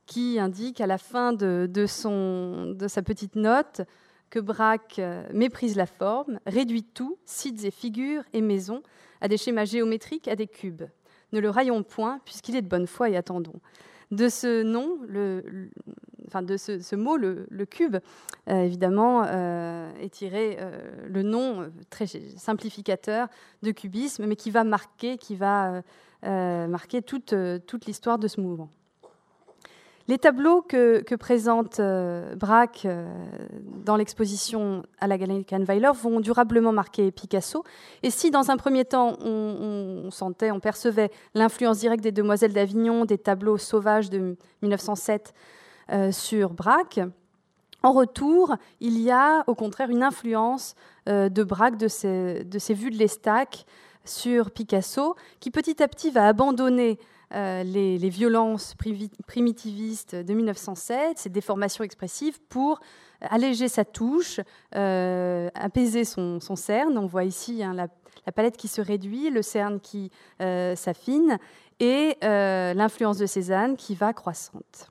[0.06, 3.82] qui indique à la fin de sa petite note
[4.30, 8.82] que Braque euh, méprise la forme, réduit tout, sites et figures et maisons,
[9.22, 10.84] à des schémas géométriques, à des cubes.
[11.34, 13.60] Ne le raillons point, puisqu'il est de bonne foi et attendons.
[14.12, 15.00] De ce nom,
[16.28, 17.98] enfin de ce, mot, le, cube,
[18.50, 23.28] euh, évidemment, euh, est tiré euh, le nom très simplificateur
[23.64, 25.82] de cubisme, mais qui va marquer, qui va,
[26.24, 27.36] marquer toute,
[27.68, 28.70] toute l'histoire de ce mouvement.
[30.08, 33.08] Les tableaux que, présente euh, Braque euh,
[33.84, 37.64] dans l'exposition à la Galerie Kahnweiler vont durablement marquer Picasso.
[38.04, 43.06] Et si dans un premier temps on, sentait, on percevait l'influence directe des Demoiselles d'Avignon,
[43.06, 45.34] des tableaux sauvages de 1907
[45.92, 47.00] euh, sur Braque,
[47.82, 50.74] en retour, il y a au contraire une influence
[51.08, 53.64] de Braque, de ses, de ses vues de l'Estac
[54.06, 56.98] sur Picasso, qui petit à petit va abandonner
[57.34, 58.76] euh, les, violences
[59.28, 62.80] primitivistes de 1907, ces déformations expressives, pour
[63.22, 64.40] alléger sa touche,
[64.76, 66.98] euh, apaiser son, cerne.
[66.98, 67.88] On voit ici hein, la,
[68.32, 70.12] palette qui se réduit, le cerne qui
[70.42, 71.38] euh, s'affine,
[71.80, 74.90] et l'influence de Cézanne qui va croissante.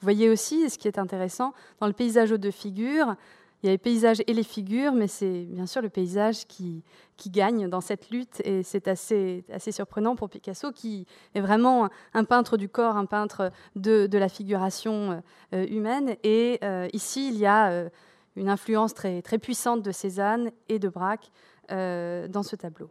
[0.00, 3.16] Vous voyez aussi, ce qui est intéressant, dans le paysage aux deux figures,
[3.62, 6.82] il y a les paysages et les figures, mais c'est bien sûr le paysage qui,
[7.28, 8.40] gagne dans cette lutte.
[8.44, 13.50] Et c'est assez, surprenant pour Picasso, qui est vraiment un peintre du corps, un peintre
[13.74, 15.22] de, la figuration
[15.54, 16.16] euh, humaine.
[16.22, 17.88] Et euh, ici, il y a euh,
[18.36, 21.30] une influence très, puissante de Cézanne et de Braque
[21.68, 22.88] dans ce tableau.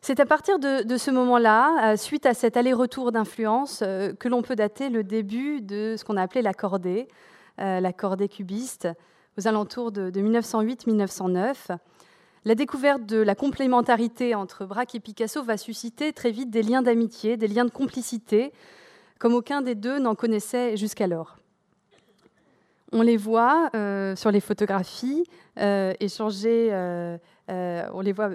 [0.00, 4.90] C'est à partir de, ce moment-là, suite à cet aller-retour d'influence, que l'on peut dater
[4.90, 7.08] le début de ce qu'on a appelé la cordée.
[7.08, 7.14] Euh,
[7.58, 8.88] la cordée cubiste,
[9.38, 11.76] aux alentours de, 1908-1909.
[12.44, 16.82] La découverte de la complémentarité entre Braque et Picasso va susciter très vite des liens
[16.82, 18.52] d'amitié, des liens de complicité,
[19.18, 21.36] comme aucun des deux n'en connaissait jusqu'alors.
[22.92, 25.24] On les voit euh, sur les photographies
[25.58, 26.70] euh, échanger,
[27.48, 28.30] on les voit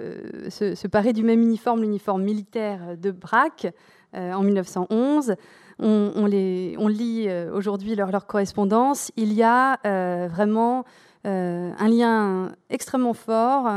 [0.48, 3.66] se, parer du même uniforme, l'uniforme militaire de Braque
[4.12, 5.34] en 1911
[5.78, 10.84] on, les, on lit euh, aujourd'hui leur, correspondance, il y a euh, vraiment
[11.26, 13.70] euh, un lien extrêmement fort,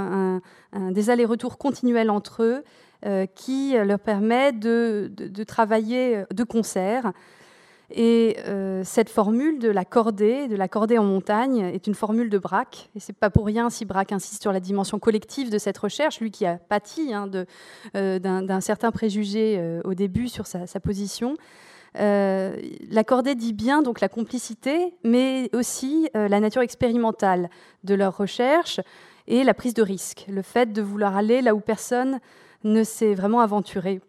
[0.74, 2.64] des allers-retours continuels entre eux
[3.36, 5.10] qui leur permet de,
[5.46, 7.14] travailler de concert.
[7.90, 8.36] Et
[8.84, 10.68] cette formule de la cordée, de la
[11.00, 12.90] en montagne, est une formule de Braque.
[12.96, 16.20] Et c'est pas pour rien si Braque insiste sur la dimension collective de cette recherche,
[16.20, 17.30] lui qui a pâti hein,
[17.94, 21.38] d'un certain préjugé au début sur sa position.
[22.00, 22.56] Euh,
[22.90, 27.50] L'accorder dit bien donc la complicité, mais aussi euh, la nature expérimentale
[27.84, 28.80] de leur recherche
[29.28, 32.20] et la prise de risque, le fait de vouloir aller là où personne
[32.64, 34.02] ne s'est vraiment aventuré.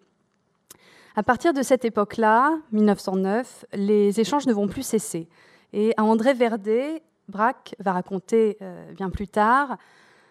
[1.17, 5.29] À partir de cette époque-là, 1909, les échanges ne vont plus cesser.
[5.73, 9.77] Et à André Verdet, Braque va raconter euh, bien plus tard,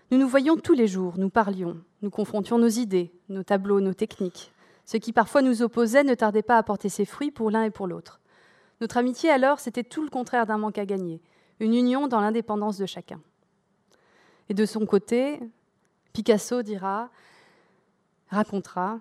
[0.09, 3.93] nous nous voyions tous les jours, nous parlions, nous confrontions nos idées, nos tableaux, nos
[3.93, 4.53] techniques.
[4.87, 7.69] Ce qui parfois nous opposait ne tardait pas à porter ses fruits pour l'un et
[7.69, 8.21] pour l'autre.
[8.79, 11.21] Notre amitié alors, c'était tout le contraire d'un manque à gagner,
[11.59, 13.19] une union dans l'indépendance de chacun.
[14.47, 15.41] Et de son côté,
[16.13, 17.09] Picasso dira,
[18.29, 18.99] racontera,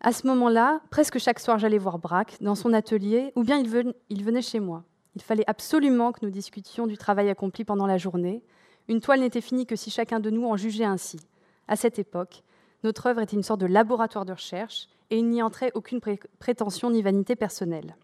[0.00, 4.24] à ce moment-là, presque chaque soir, j'allais voir Braque dans son atelier, ou bien il
[4.24, 4.84] venait chez moi.
[5.14, 8.42] Il fallait absolument que nous discutions du travail accompli pendant la journée.
[8.88, 11.18] Une toile n'était finie que si chacun de nous en jugeait ainsi.
[11.66, 12.44] À cette époque,
[12.82, 16.00] notre œuvre était une sorte de laboratoire de recherche et il n'y entrait aucune
[16.38, 17.96] prétention ni vanité personnelle.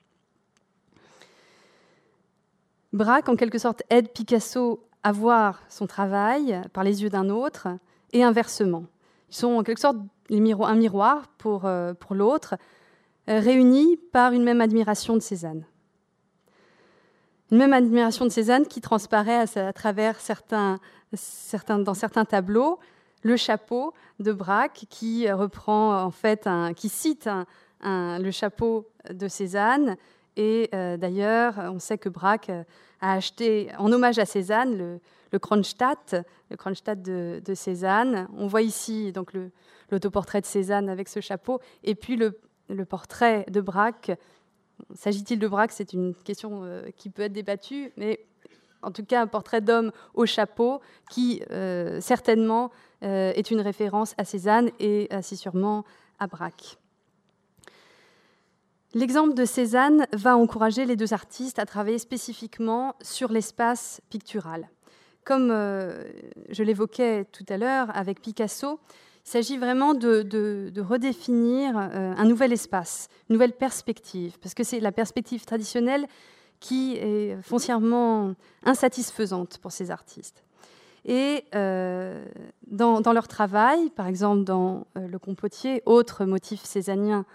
[2.92, 7.68] Braque, en quelque sorte, aide Picasso à voir son travail par les yeux d'un autre
[8.12, 8.84] et inversement.
[9.30, 9.98] Ils sont en quelque sorte
[10.30, 12.54] un miroir pour, euh, l'autre,
[13.28, 15.64] euh, réunis par une même admiration de Cézanne.
[17.50, 20.16] Une même admiration de Cézanne qui transparaît à, travers
[21.78, 22.78] dans certains tableaux,
[23.24, 27.28] le chapeau de Braque qui reprend en fait, un, qui cite
[27.82, 29.96] le chapeau de Cézanne.
[30.36, 32.50] Et euh, d'ailleurs, on sait que Braque
[33.00, 35.00] a acheté, en hommage à Cézanne, le,
[35.32, 36.16] le Kronstadt,
[36.50, 38.28] le Kronstadt de, de, Cézanne.
[38.36, 39.32] On voit ici donc
[39.90, 44.12] l'autoportrait de Cézanne avec ce chapeau, et puis le, le portrait de Braque.
[44.94, 45.72] S'agit-il de Braque?
[45.72, 48.26] C'est une question euh, qui peut être débattue, mais
[48.84, 52.70] en tout cas un portrait d'homme au chapeau qui euh, certainement
[53.02, 55.84] euh, est une référence à Cézanne et assez sûrement
[56.18, 56.78] à Braque.
[58.94, 64.68] L'exemple de Cézanne va encourager les deux artistes à travailler spécifiquement sur l'espace pictural.
[65.24, 66.04] Comme euh,
[66.50, 68.78] je l'évoquais tout à l'heure avec Picasso,
[69.26, 74.92] il s'agit vraiment de, redéfinir un nouvel espace, une nouvelle perspective, parce que c'est la
[74.92, 76.06] perspective traditionnelle
[76.64, 80.42] qui est foncièrement insatisfaisante pour ces artistes.
[81.04, 82.24] Et euh,
[82.66, 87.26] dans, leur travail, par exemple dans euh, Le Compotier, autre motif cézannien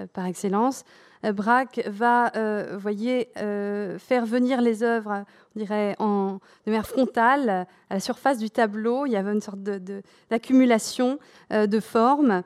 [0.00, 0.82] euh, par excellence,
[1.22, 2.32] Braque va,
[2.78, 8.50] voyez, faire venir les œuvres, on dirait, en, de manière frontale, à la surface du
[8.50, 9.06] tableau.
[9.06, 11.20] Il y avait une sorte d'accumulation
[11.52, 12.42] de, formes.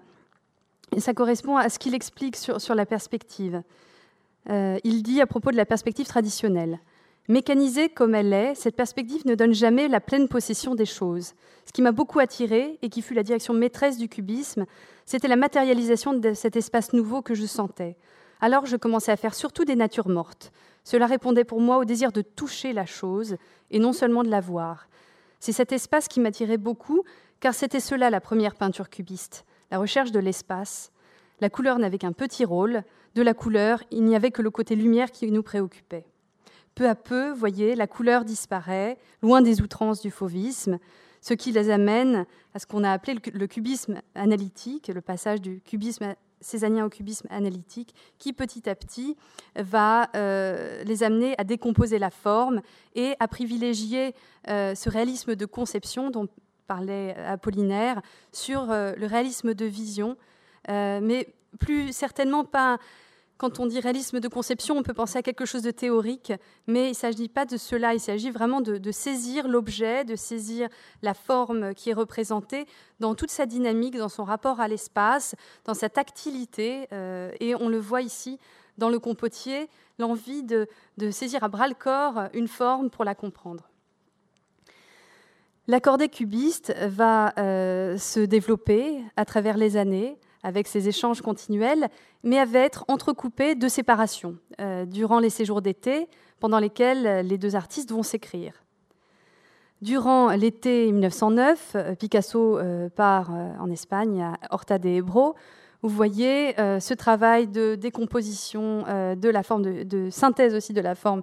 [0.94, 3.62] Et ça correspond à ce qu'il explique sur la perspective.
[4.48, 6.80] Euh, il dit à propos de la perspective traditionnelle.
[7.28, 11.34] Mécanisée comme elle est, cette perspective ne donne jamais la pleine possession des choses.
[11.64, 14.64] Ce qui m'a beaucoup attiré et qui fut la direction maîtresse du cubisme,
[15.04, 17.96] c'était la matérialisation de cet espace nouveau que je sentais.
[18.40, 20.52] Alors je commençais à faire surtout des natures mortes.
[20.84, 23.36] Cela répondait pour moi au désir de toucher la chose
[23.72, 24.88] et non seulement de la voir.
[25.40, 27.02] C'est cet espace qui m'attirait beaucoup,
[27.40, 30.92] car c'était cela la première peinture cubiste, la recherche de l'espace.
[31.40, 32.84] La couleur n'avait qu'un petit rôle,
[33.16, 36.04] de la couleur, il n'y avait que le côté lumière qui nous préoccupait.
[36.74, 40.78] Peu à peu, voyez, la couleur disparaît, loin des outrances du fauvisme,
[41.22, 45.62] ce qui les amène à ce qu'on a appelé le cubisme analytique, le passage du
[45.62, 49.16] cubisme césanien au cubisme analytique, qui petit à petit
[49.56, 52.60] va euh, les amener à décomposer la forme
[52.94, 54.14] et à privilégier
[54.48, 56.28] euh, ce réalisme de conception dont
[56.66, 58.02] parlait Apollinaire
[58.32, 60.18] sur euh, le réalisme de vision,
[60.68, 62.78] mais plus certainement pas
[63.38, 66.32] quand on dit réalisme de conception, on peut penser à quelque chose de théorique,
[66.66, 70.68] mais il ne s'agit pas de cela, il s'agit vraiment de, saisir l'objet, de saisir
[71.02, 72.66] la forme qui est représentée
[72.98, 77.68] dans toute sa dynamique, dans son rapport à l'espace, dans sa tactilité, euh, et on
[77.68, 78.38] le voit ici
[78.78, 79.68] dans le compotier,
[79.98, 80.66] l'envie de,
[81.10, 83.68] saisir à bras le corps une forme pour la comprendre.
[85.68, 90.16] L'accordé cubiste va euh, se développer à travers les années
[90.46, 91.88] avec ces échanges continuels,
[92.22, 97.36] mais va être entrecoupé de séparations euh, durant les séjours d'été, pendant lesquels euh, les
[97.36, 98.62] deux artistes vont s'écrire.
[99.82, 102.60] Durant l'été 1909, euh, Picasso
[102.94, 105.34] part en Espagne, à Horta de Ebro.
[105.82, 111.22] Vous voyez ce travail de décomposition de la forme, de, synthèse aussi de la forme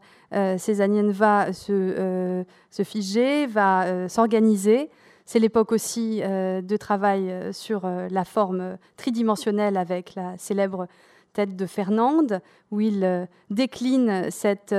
[0.58, 2.46] césanienne va se
[2.84, 4.90] figer, va s'organiser.
[5.26, 10.88] C'est l'époque aussi euh, de travail euh, sur euh, la forme tridimensionnelle avec la célèbre
[11.32, 14.76] tête de Fernande, où il décline cette,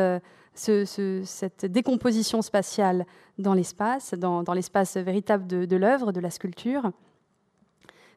[1.64, 3.06] décomposition spatiale
[3.38, 6.92] dans l'espace, dans, l'espace véritable de l'œuvre, de la sculpture.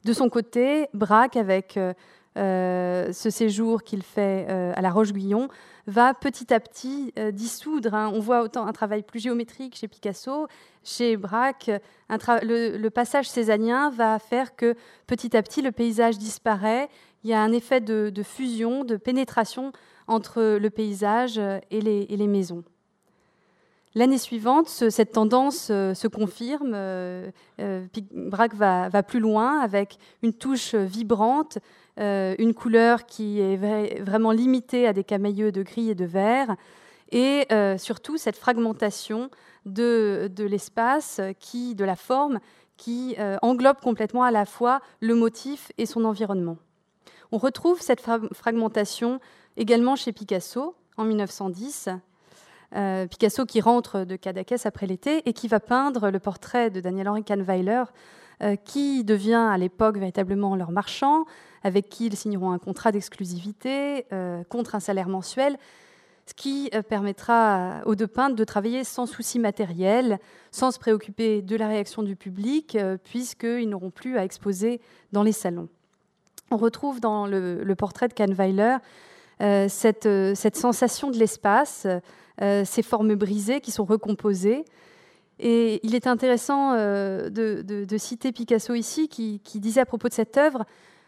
[0.06, 1.80] De son côté, Braque, avec
[2.38, 5.50] ce séjour qu'il fait à la Roche-Guyon,
[5.88, 7.93] va petit à petit euh, dissoudre.
[7.93, 8.12] Hein.
[8.14, 10.47] On voit autant un travail plus géométrique chez Picasso,
[10.84, 11.72] chez Braque.
[12.09, 14.76] le, passage césanien va faire que
[15.07, 16.89] petit à petit le paysage disparaît.
[17.24, 19.72] Il y a un effet de, fusion, de pénétration
[20.07, 21.39] entre le paysage
[21.72, 22.64] et les, maisons.
[23.95, 26.72] L'année suivante, cette tendance se confirme.
[28.14, 31.57] Braque va, plus loin avec une touche vibrante,
[31.98, 33.58] une couleur qui est
[34.02, 36.56] vraiment limitée à des camailleux de gris et de vert,
[37.12, 39.32] et surtout cette fragmentation
[39.66, 42.39] de, l'espace, qui, de la forme,
[42.78, 46.58] qui englobe complètement à la fois le motif et son environnement.
[47.32, 49.20] On retrouve cette fragmentation
[49.58, 51.89] également chez Picasso en 1910.
[52.76, 56.80] Euh, Picasso qui rentre de Cadaqués après l'été et qui va peindre le portrait de
[56.80, 57.84] Daniel-Henri Kahnweiler,
[58.43, 61.26] euh, qui devient à l'époque véritablement leur marchand,
[61.68, 65.57] avec qui ils signeront un contrat d'exclusivité euh, contre un salaire mensuel,
[66.26, 70.20] ce qui permettra aux deux peintres de travailler sans souci matériel,
[70.51, 74.82] sans se préoccuper de la réaction du public, puisqu'ils n'auront plus à exposer
[75.13, 75.70] dans les salons.
[76.49, 78.78] On retrouve dans le, portrait de Kahnweiler
[79.41, 79.68] euh,
[80.05, 81.86] euh, cette, sensation de l'espace,
[82.41, 84.63] euh, ces formes brisées qui sont recomposées.
[85.39, 90.65] Et il est intéressant de, citer Picasso ici, qui, disait à propos de cette œuvre,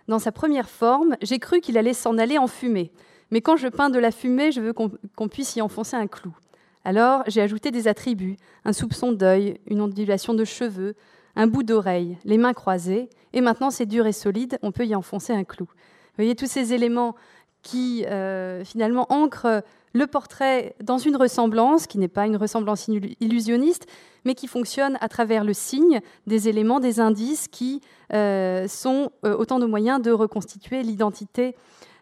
[0.10, 2.92] dans sa première forme, j'ai cru qu'il allait s'en aller en fumée.
[3.32, 6.36] Mais quand je peins de la fumée, je veux qu'on puisse y enfoncer un clou.
[6.84, 10.96] Alors j'ai ajouté des attributs, un soupçon d'œil, une ondulation de cheveux,
[11.36, 14.96] un bout d'oreille, les mains croisées, et maintenant c'est dur et solide, on peut y
[14.96, 15.66] enfoncer un clou.
[15.66, 17.16] Vous voyez tous ces éléments
[17.62, 19.62] qui euh, finalement ancrent
[19.94, 22.88] le portrait dans une ressemblance qui n'est pas une ressemblance
[23.20, 23.86] illusionniste,
[24.26, 27.82] mais qui fonctionne à travers le signe des éléments, des indices qui
[28.14, 31.56] euh, sont euh, autant de moyens de reconstituer l'identité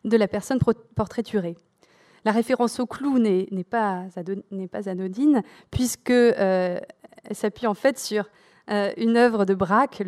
[0.05, 0.59] de la personne
[0.95, 1.55] portraiturée.
[2.26, 4.05] La référence au clou n'est pas,
[4.86, 6.13] anodine, puisque
[7.32, 8.30] s'appuie en fait sur
[8.70, 10.03] euh, une œuvre de Braque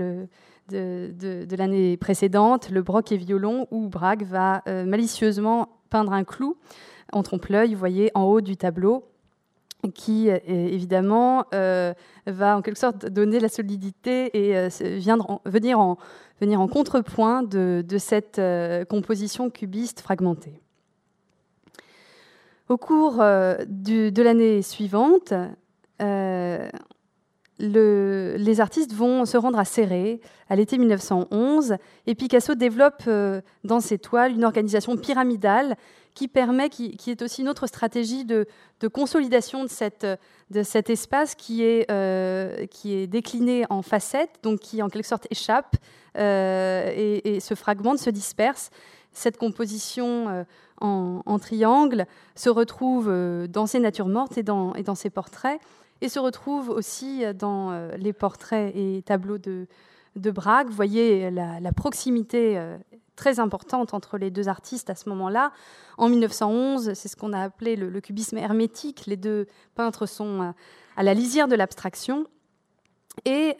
[0.69, 6.57] de, l'année précédente, le broc et violon, où Braque va euh, malicieusement peindre un clou
[7.11, 9.05] en trompe-l'œil, vous voyez, en haut du tableau,
[9.93, 14.69] qui euh, évidemment va en quelque sorte donner la solidité et
[15.45, 15.97] venir, en,
[16.41, 18.41] venir en contrepoint de, cette
[18.89, 20.61] composition cubiste fragmentée.
[22.67, 25.33] Au cours de l'année suivante,
[27.59, 31.75] les artistes vont se rendre à Serré à l'été 1911
[32.07, 35.75] et Picasso développe euh, dans ses toiles une organisation pyramidale
[36.15, 38.47] qui permet, qui, est aussi une autre stratégie de,
[38.91, 44.89] consolidation de, cet espace qui est, euh, qui est décliné en facettes, donc qui en
[44.89, 45.75] quelque sorte échappe
[46.17, 46.91] euh,
[47.23, 48.69] et, se fragmente, se disperse.
[49.13, 50.45] Cette composition
[50.81, 52.05] en, en, triangle
[52.35, 53.07] se retrouve
[53.47, 55.59] dans ses natures mortes et dans ses portraits
[56.01, 59.67] et se retrouve aussi dans euh, les portraits et tableaux de,
[60.15, 60.67] de Braque.
[60.67, 62.77] Vous voyez la, proximité euh,
[63.15, 65.51] très importante entre les deux artistes à ce moment-là.
[65.97, 69.05] En 1911, c'est ce qu'on a appelé le, cubisme hermétique.
[69.07, 70.51] Les deux peintres sont euh,
[70.95, 72.25] à la lisière de l'abstraction.
[73.25, 73.57] Et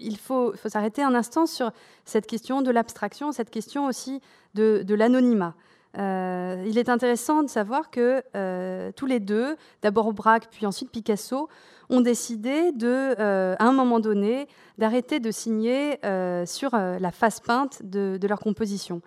[0.00, 1.72] il faut, s'arrêter un instant sur
[2.04, 4.20] cette question de l'abstraction, cette question aussi
[4.54, 5.56] de l'anonymat.
[5.98, 10.90] Euh, il est intéressant de savoir que euh, tous les deux, d'abord Braque puis ensuite
[10.90, 11.48] Picasso,
[11.90, 15.98] ont décidé de, euh, à un moment donné d'arrêter de signer
[16.46, 19.02] sur la face peinte de, de, leur composition.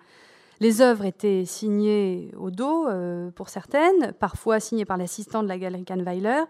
[0.60, 2.86] Les œuvres étaient signées au dos
[3.34, 6.44] pour certaines, parfois signées par l'assistant de la galerie Kahnweiler,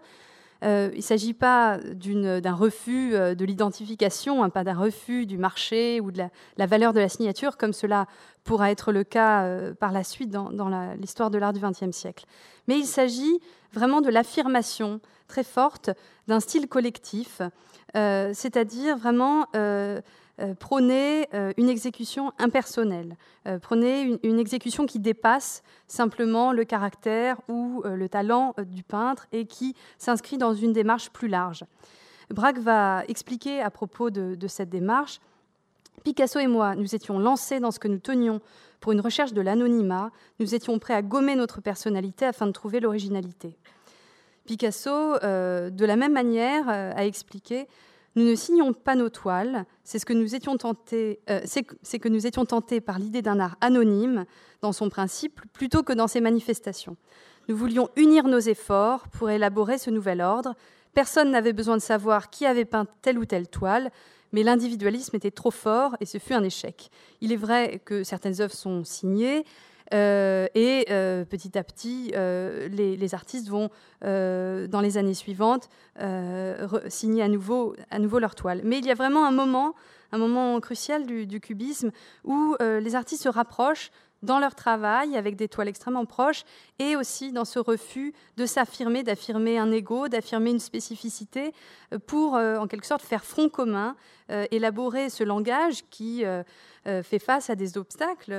[0.63, 5.37] euh, il ne s'agit pas d'un refus euh, de l'identification, hein, pas d'un refus du
[5.37, 6.23] marché ou de
[6.57, 8.07] la, valeur de la signature, comme cela
[8.43, 10.49] pourra être le cas euh, par la suite dans,
[10.95, 12.25] l'histoire de l'art du XXe siècle.
[12.67, 13.39] Mais il s'agit
[13.73, 15.89] vraiment de l'affirmation très forte
[16.27, 17.41] d'un style collectif,
[17.93, 19.45] c'est-à-dire vraiment
[20.59, 23.17] prôner euh, une exécution impersonnelle,
[23.47, 29.45] euh, prôner une, exécution qui dépasse simplement le caractère ou le talent du peintre et
[29.45, 31.63] qui s'inscrit dans une démarche plus large.
[32.29, 35.19] Braque va expliquer à propos de, cette démarche
[36.03, 38.39] Picasso et moi, nous étions lancés dans ce que nous tenions
[38.79, 42.79] pour une recherche de l'anonymat, nous étions prêts à gommer notre personnalité afin de trouver
[42.79, 43.57] l'originalité.
[44.45, 47.67] Picasso, de la même manière, a expliqué
[48.17, 53.21] nous ne signons pas nos toiles, c'est euh, c'est que nous étions tentés par l'idée
[53.21, 54.25] d'un art anonyme
[54.61, 56.97] dans son principe plutôt que dans ses manifestations.
[57.47, 60.55] Nous voulions unir nos efforts pour élaborer ce nouvel ordre.
[60.95, 63.91] Personne n'avait besoin de savoir qui avait peint telle ou telle toile,
[64.31, 66.89] mais l'individualisme était trop fort et ce fut un échec.
[67.21, 69.45] Il est vrai que certaines œuvres sont signées,
[69.93, 73.69] euh, et euh, petit à petit, euh, les, artistes vont,
[74.01, 75.69] dans les années suivantes,
[76.87, 78.61] signer à nouveau, à nouveau leur toile.
[78.63, 79.73] Mais il y a vraiment un moment,
[80.11, 81.91] un moment crucial du, cubisme
[82.23, 83.91] où les artistes se rapprochent
[84.23, 86.43] dans leur travail avec des toiles extrêmement proches
[86.79, 91.53] et aussi dans ce refus de s'affirmer, d'affirmer un ego, d'affirmer une spécificité
[91.93, 93.95] euh, pour euh, en quelque sorte faire front commun,
[94.31, 96.23] euh, élaborer ce langage qui
[97.03, 98.33] fait face à des obstacles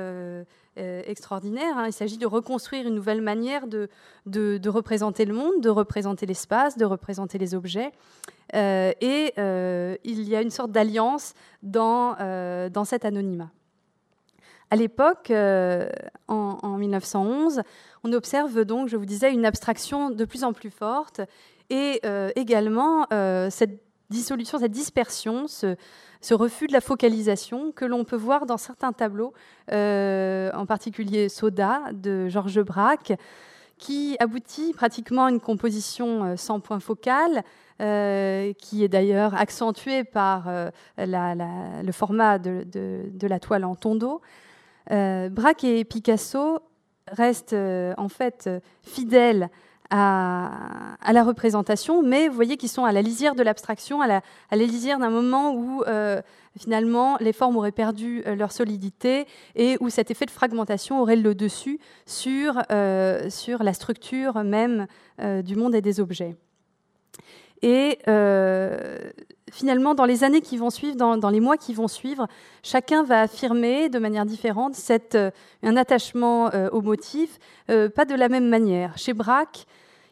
[0.75, 1.77] extraordinaires.
[1.77, 1.85] Hein.
[1.85, 3.89] Il s'agit de reconstruire une nouvelle manière de,
[4.67, 7.91] représenter le monde, de représenter l'espace, de représenter les objets.
[8.55, 12.15] et il y a une sorte d'alliance dans,
[12.71, 13.51] dans cet anonymat.
[14.71, 15.89] À l'époque, euh,
[16.27, 17.61] en, 1911,
[18.03, 21.21] on observe donc, je vous disais, une abstraction de plus en plus forte
[21.71, 25.75] et euh, également euh, cette dissolution, cette dispersion, ce,
[26.31, 29.33] refus de la focalisation que l'on peut voir dans certains tableaux,
[29.71, 33.13] en particulier Soda de Georges Braque,
[33.77, 37.43] qui aboutit pratiquement à une composition sans point focal,
[37.77, 40.45] qui est d'ailleurs accentuée par
[40.97, 44.21] le format de, de, la toile en tondo.
[44.91, 46.59] Euh, Braque et Picasso
[47.07, 48.49] restent euh, en fait
[48.83, 49.49] fidèles
[49.91, 50.51] à,
[51.11, 54.21] la représentation, mais vous voyez qu'ils sont à la lisière de l'abstraction, à la,
[54.51, 56.21] lisière d'un moment où euh,
[56.59, 59.25] finalement les formes auraient perdu leur solidité
[59.55, 62.61] et où cet effet de fragmentation aurait le dessus sur,
[63.29, 64.85] sur la structure même
[65.43, 66.37] du monde et des objets.
[67.61, 69.11] Et euh,
[69.51, 72.27] finalement, dans les années qui vont suivre, dans, les mois qui vont suivre,
[72.63, 74.75] chacun va affirmer de manière différente
[75.15, 75.31] euh,
[75.63, 78.97] un attachement euh, au motif, pas de la même manière.
[78.97, 79.65] Chez Braque,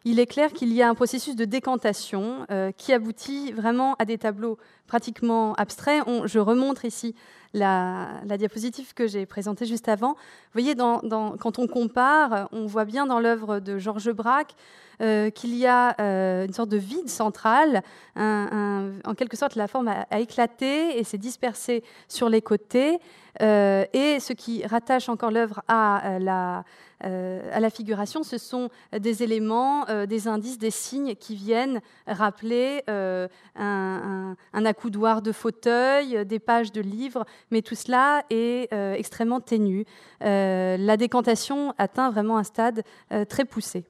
[0.05, 2.45] il est clair qu'il y a un processus de décantation
[2.77, 6.03] qui aboutit vraiment à des tableaux pratiquement abstraits.
[6.25, 7.13] je remontre ici
[7.53, 10.13] la, diapositive que j'ai présentée juste avant.
[10.13, 14.53] Vous voyez, quand on compare, on voit bien dans l'œuvre de Georges Braque
[14.99, 17.83] euh, qu'il y a euh, une sorte de vide central.
[18.15, 22.99] en quelque sorte, la forme a, éclaté et s'est dispersée sur les côtés.
[23.41, 26.63] Euh, et ce qui rattache encore l'œuvre à la,
[27.01, 34.35] à la figuration, ce sont des éléments, des indices, des signes qui viennent rappeler un,
[34.53, 39.85] un, accoudoir de fauteuil, des pages de livres, mais tout cela est extrêmement ténu.
[40.21, 42.81] la décantation atteint vraiment un stade
[43.29, 43.85] très poussé.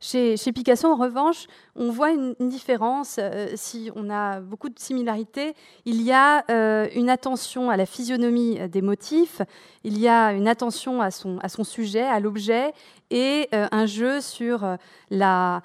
[0.00, 3.16] Chez, Picasso, en revanche, on voit une, différence.
[3.18, 5.54] Euh, si on a beaucoup de similarités,
[5.86, 9.42] il y a euh, une attention à la physionomie des motifs,
[9.82, 12.72] il y a une attention à son, sujet, à l'objet,
[13.10, 14.76] et euh, un jeu sur
[15.10, 15.62] la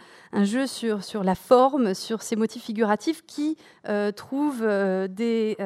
[1.36, 3.56] forme, sur ces motifs figuratifs qui
[4.16, 4.68] trouvent
[5.10, 5.58] des,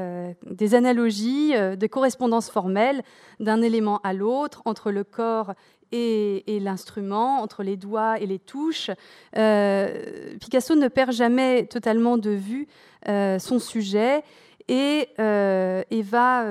[0.45, 3.01] des analogies, des correspondances formelles
[3.39, 5.53] d'un élément à l'autre entre le corps
[5.91, 8.91] et, l'instrument, entre les doigts et les touches.
[9.37, 12.67] Euh, Picasso ne perd jamais totalement de vue
[13.07, 14.23] euh, son sujet
[14.67, 16.45] et, euh, va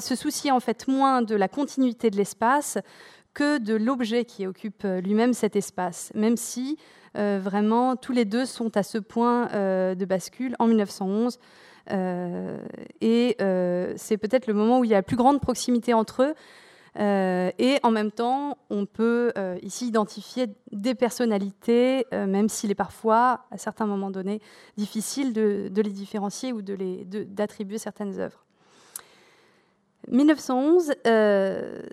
[0.00, 2.78] se soucier en fait moins de la continuité de l'espace
[3.34, 6.78] que de l'objet qui occupe lui-même cet espace, même si
[7.14, 11.38] vraiment tous les deux sont à ce point de bascule en 1911.
[13.00, 13.36] et
[13.96, 16.34] c'est peut-être le moment où il y a la plus grande proximité entre eux,
[16.98, 22.70] euh, et en même temps, on peut euh, ici identifier des personnalités, euh, même s'il
[22.70, 24.40] est parfois, à certains moments donnés,
[24.76, 28.44] difficile de, les différencier ou d'attribuer certaines œuvres.
[30.10, 30.94] 1911,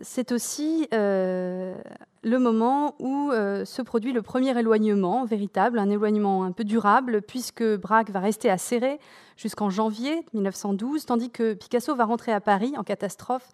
[0.02, 6.64] c'est aussi le moment où se produit le premier éloignement véritable, un éloignement un peu
[6.64, 9.00] durable, puisque Braque va rester à Serré
[9.36, 13.50] jusqu'en janvier 1912, tandis que Picasso va rentrer à Paris en catastrophe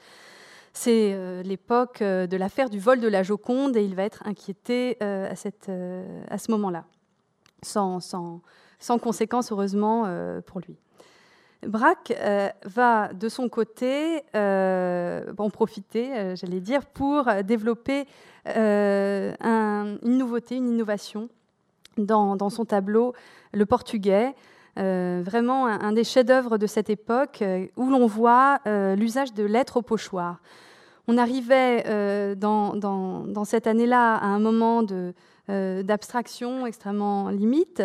[0.74, 4.26] c'est euh, l'époque euh, de l'affaire du vol de la Joconde et il va être
[4.26, 6.86] inquiété euh, à, ce moment-là,
[7.62, 10.06] sans, sans, conséquence heureusement
[10.46, 10.78] pour lui.
[11.68, 12.14] Braque
[12.66, 18.06] va de son côté en profiter, j'allais dire, pour développer
[18.46, 21.30] une nouveauté, une innovation
[21.98, 23.14] dans, son tableau
[23.54, 24.34] Le Portugais.
[24.76, 27.44] Vraiment un, des chefs-d'œuvre de cette époque
[27.76, 30.40] où l'on voit l'usage de lettres au pochoir.
[31.08, 34.86] On arrivait euh, dans, cette année-là à un moment
[35.50, 37.84] euh, d'abstraction extrêmement limite,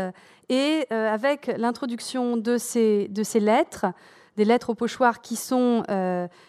[0.49, 3.09] et euh, avec l'introduction de ces,
[3.41, 3.87] lettres,
[4.37, 5.83] des lettres au pochoir qui sont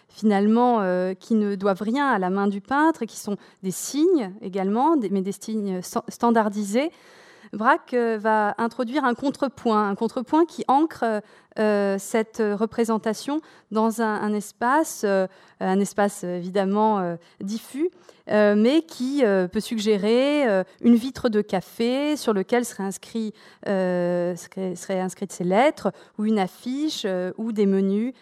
[0.08, 4.96] finalement, qui ne doivent rien à la main du peintre, qui sont des signes également,
[5.10, 6.90] mais des signes standardisés,
[7.52, 11.22] Braque va introduire un contrepoint, un contrepoint qui ancre
[11.58, 13.40] euh, cette représentation
[13.72, 15.26] dans un, espace, euh,
[15.58, 17.90] un espace évidemment euh, diffus,
[18.30, 23.32] mais qui peut suggérer une vitre de café sur lequel seraient
[25.00, 27.06] inscrites ces lettres, ou une affiche,
[27.38, 28.12] ou des menus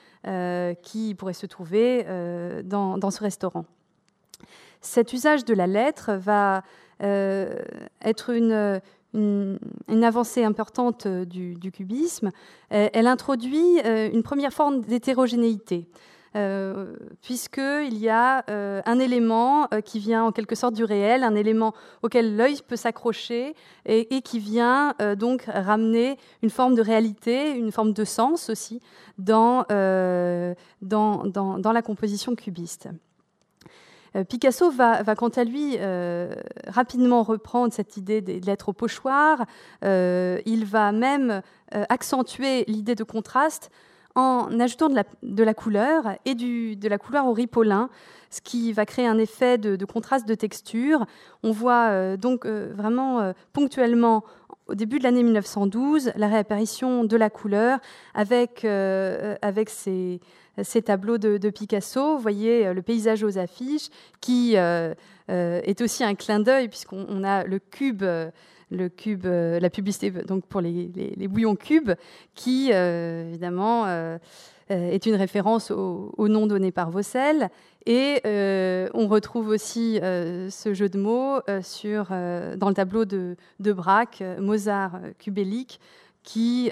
[0.82, 2.06] qui pourrait se trouver
[2.62, 3.64] dans, ce restaurant.
[4.80, 6.62] Cet usage de la lettre va
[7.00, 8.80] être une,
[9.16, 12.30] une, avancée importante du, cubisme.
[12.70, 15.88] Elle, introduit une première forme d'hétérogénéité.
[16.36, 21.24] Euh, puisqu'il y a euh, un élément euh, qui vient en quelque sorte du réel,
[21.24, 23.54] un élément auquel l'œil peut s'accrocher
[23.86, 28.80] et, qui vient donc ramener une forme de réalité, une forme de sens aussi
[29.18, 29.64] dans,
[30.82, 32.88] dans, dans, la composition cubiste.
[34.24, 35.76] Picasso va, quant à lui
[36.66, 39.44] rapidement reprendre cette idée de l'être au pochoir.
[39.82, 41.42] il va même
[41.72, 43.70] accentuer l'idée de contraste
[44.16, 47.90] en ajoutant de la, couleur et de la couleur au ripolin,
[48.30, 51.04] ce qui va créer un effet de, contraste de texture.
[51.42, 54.24] On voit euh, donc euh, vraiment euh, ponctuellement
[54.68, 57.78] au début de l'année 1912 la réapparition de la couleur
[58.14, 60.20] avec, avec ces,
[60.84, 62.16] tableaux de, Picasso.
[62.16, 63.88] Vous voyez le paysage aux affiches
[64.20, 68.04] qui est aussi un clin d'œil puisqu'on a le cube
[68.70, 71.92] le cube, euh, la publicité donc pour les, bouillons cubes,
[72.34, 74.18] qui euh, évidemment euh,
[74.68, 77.50] est une référence au, nom donné par Vaucel.
[77.88, 84.24] Et on retrouve aussi ce jeu de mots sur, dans le tableau de, de Braque,
[84.40, 85.78] Mozart cubélique,
[86.26, 86.70] qui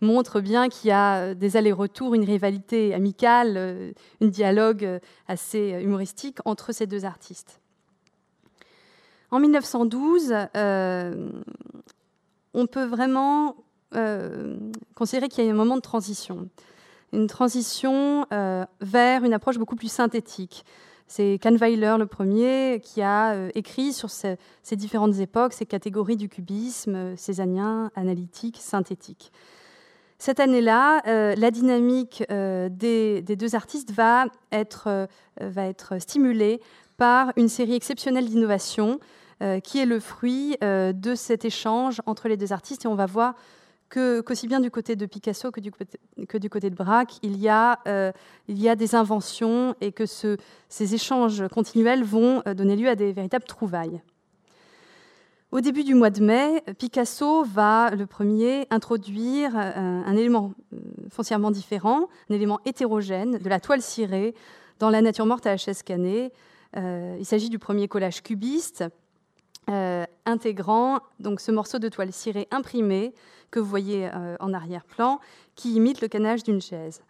[0.00, 6.72] montre bien qu'il y a des allers-retours, une rivalité amicale, un dialogue assez humoristique entre
[6.72, 7.60] ces deux artistes.
[9.30, 11.30] En 1912, euh,
[12.54, 13.56] on peut vraiment
[13.94, 14.56] euh,
[14.94, 16.48] considérer qu'il y a un moment de transition,
[17.12, 20.64] une transition euh, vers une approche beaucoup plus synthétique.
[21.08, 24.36] C'est Kahnweiler le premier qui a écrit sur ces,
[24.72, 29.32] différentes époques, ces catégories du cubisme, césanien, analytique, synthétique.
[30.18, 31.00] Cette année-là,
[31.34, 35.08] la dynamique des, deux artistes va être,
[35.40, 36.60] va être stimulée
[36.98, 39.00] par une série exceptionnelle d'innovations
[39.40, 42.84] euh, qui est le fruit euh, de cet échange entre les deux artistes.
[42.84, 43.34] Et on va voir
[43.90, 48.12] qu'aussi bien du côté de Picasso que du, côté de Braque, il y, a, euh,
[48.48, 50.36] il y a des inventions et que ce,
[50.68, 54.00] ces échanges continuels vont donner lieu à des véritables trouvailles.
[55.50, 60.52] Au début du mois de mai, Picasso va, le premier, introduire un élément
[61.08, 64.34] foncièrement différent, un élément hétérogène de la toile cirée
[64.78, 66.32] dans la nature morte à chaise canée.
[66.76, 68.84] il s'agit du premier collage cubiste
[69.70, 73.14] euh, intégrant donc ce morceau de toile cirée imprimé
[73.50, 75.20] que vous voyez euh, en arrière-plan,
[75.54, 77.02] qui imite le canage d'une chaise.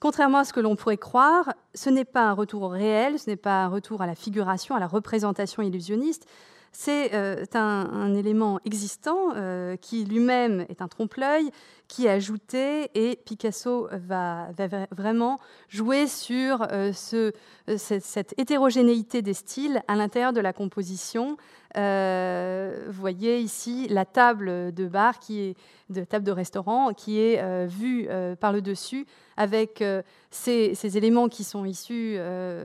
[0.00, 3.28] Contrairement à ce que l'on pourrait croire, ce n'est pas un retour au réel, ce
[3.28, 6.26] n'est pas un retour à la figuration, à la représentation illusionniste,
[6.70, 9.32] c'est euh, un, élément existant
[9.80, 11.50] qui lui-même est un trompe-l'œil,
[11.88, 14.48] qui ajouté, et Picasso va,
[14.90, 17.32] vraiment jouer sur ce,
[17.76, 21.38] cette hétérogénéité des styles à l'intérieur de la composition,
[21.76, 25.56] euh, vous voyez ici la table de bar, qui est
[25.90, 29.84] de table de restaurant, qui est euh, vue euh, par le dessus avec
[30.30, 32.18] ces, éléments qui sont issus,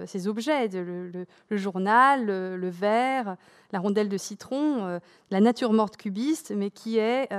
[0.07, 3.35] ces objets, le, journal, le, verre,
[3.71, 4.99] la rondelle de citron,
[5.29, 7.29] la nature morte cubiste, mais qui est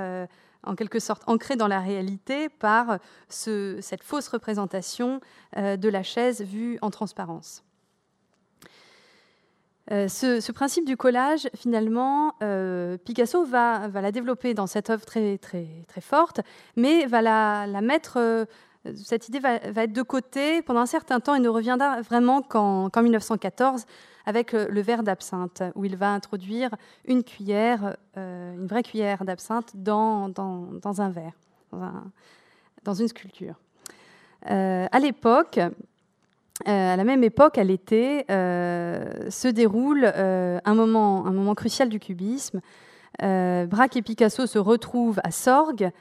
[0.65, 2.99] en quelque sorte ancrée dans la réalité par
[3.29, 5.21] cette fausse représentation
[5.55, 7.65] de la chaise vue en transparence.
[9.91, 15.37] Euh, ce, principe du collage, finalement, euh, Picasso va, la développer dans cette œuvre très,
[15.37, 16.41] très, très forte,
[16.75, 18.45] mais va la, mettre, euh,
[18.95, 22.89] cette idée va, être de côté pendant un certain temps et ne reviendra vraiment qu'en
[22.95, 23.85] 1914
[24.25, 26.71] avec le, verre d'absinthe, où il va introduire
[27.05, 31.33] une cuillère, une vraie cuillère d'absinthe dans, dans, dans, un verre,
[31.71, 33.53] dans, une sculpture.
[34.41, 35.59] à l'époque,
[36.67, 41.53] euh, à la même époque, à l'été, euh, se déroule euh, un, moment, un moment
[41.53, 42.61] crucial du cubisme.
[43.19, 45.91] Braque et Picasso se retrouvent à Sorgue.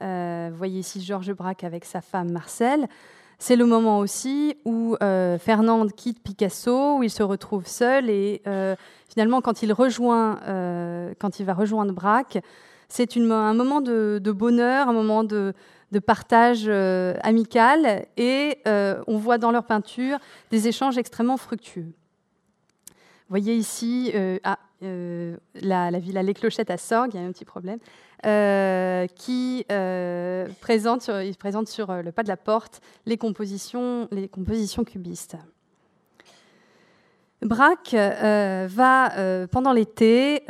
[0.00, 2.86] Vous voyez ici Georges Braque avec sa femme Marcel.
[3.38, 8.42] C'est le moment aussi où Fernande quitte Picasso, où il se retrouve seul et
[9.08, 12.38] finalement quand il quand va rejoindre Braque,
[12.88, 15.52] c'est un moment de, bonheur, un moment de,
[16.06, 20.18] partage euh, amical et euh, on voit dans leur peinture
[20.50, 21.92] des échanges extrêmement fructueux.
[22.86, 24.12] Vous voyez ici
[24.82, 27.78] euh, la, la, villa Les Clochettes à Sorgue, il y a un petit problème,
[29.14, 29.64] qui
[30.60, 35.36] présente, sur, il présente sur le pas de la porte les compositions, les compositions cubistes.
[37.42, 40.44] Braque va, pendant l'été,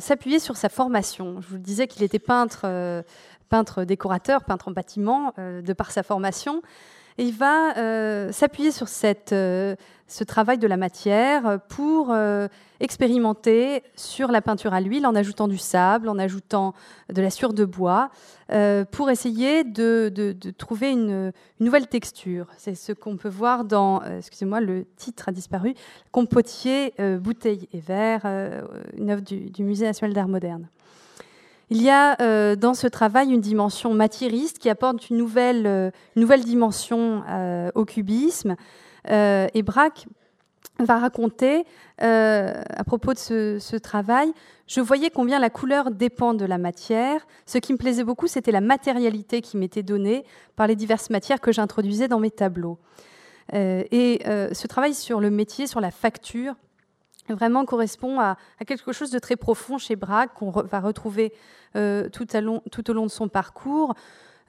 [0.00, 1.40] s'appuyer sur sa formation.
[1.40, 3.04] Je vous disais qu'il était peintre
[3.48, 6.62] peintre décorateur, peintre en bâtiment, euh, de par sa formation.
[7.16, 7.74] Et il va
[8.32, 9.34] s'appuyer sur cette
[10.08, 12.48] ce travail de la matière pour euh,
[12.80, 16.74] expérimenter sur la peinture à l'huile en ajoutant du sable, en ajoutant
[17.12, 18.10] de la sueur de bois,
[18.50, 20.10] euh, pour essayer de,
[20.56, 22.46] trouver une, nouvelle texture.
[22.56, 25.74] C'est ce qu'on peut voir dans, euh, excusez-moi, le titre a disparu,
[26.10, 28.26] Compotier, bouteille et verre,
[28.96, 30.68] une œuvre du, Musée national d'art moderne.
[31.70, 37.22] Il y a dans ce travail une dimension matiériste qui apporte une nouvelle, nouvelle dimension
[37.74, 38.56] au cubisme.
[39.10, 40.06] Euh, et Braque
[40.78, 41.64] va raconter
[42.02, 44.32] euh, à propos de ce, travail,
[44.66, 47.26] je voyais combien la couleur dépend de la matière.
[47.46, 51.40] Ce qui me plaisait beaucoup, c'était la matérialité qui m'était donnée par les diverses matières
[51.40, 52.78] que j'introduisais dans mes tableaux.
[53.54, 56.54] Euh, et ce travail sur le métier, sur la facture,
[57.34, 61.32] vraiment correspond à, quelque chose de très profond chez Braque, qu'on va retrouver
[61.74, 62.26] tout,
[62.70, 63.94] tout, au long de son parcours.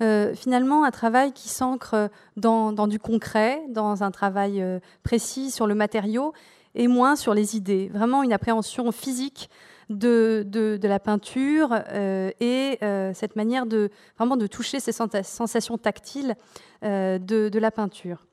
[0.02, 5.68] Euh, finalement un travail qui s'ancre dans, du concret, dans un travail euh, précis sur
[5.68, 6.34] le matériau
[6.74, 7.90] et moins sur les idées.
[7.94, 9.50] Vraiment une appréhension physique
[9.90, 12.80] de, la peinture euh, et
[13.14, 16.36] cette manière de vraiment de toucher ces sensations tactiles
[16.82, 18.26] de, la peinture.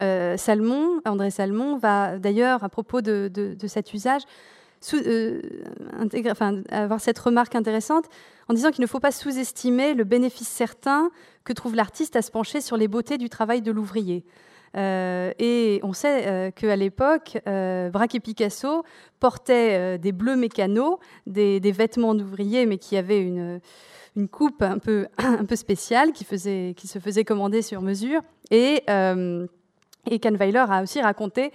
[0.00, 4.22] Salmon, André Salmon va d'ailleurs à propos de, cet usage
[4.94, 5.40] euh,
[6.70, 8.04] avoir cette remarque intéressante
[8.48, 11.10] en disant qu'il ne faut pas sous-estimer le bénéfice certain
[11.44, 14.24] que trouve l'artiste à se pencher sur les beautés du travail de l'ouvrier.
[14.76, 18.84] Euh, et on sait euh, qu'à l'époque, Braque et Picasso
[19.18, 23.60] portaient des bleus mécanos, des, vêtements d'ouvriers, mais qui avaient une,
[24.30, 25.08] coupe un peu,
[25.56, 28.20] spéciale, qui, qui se faisait commander sur mesure.
[28.50, 28.84] Et,
[30.10, 31.52] et Kahnweiler a aussi raconté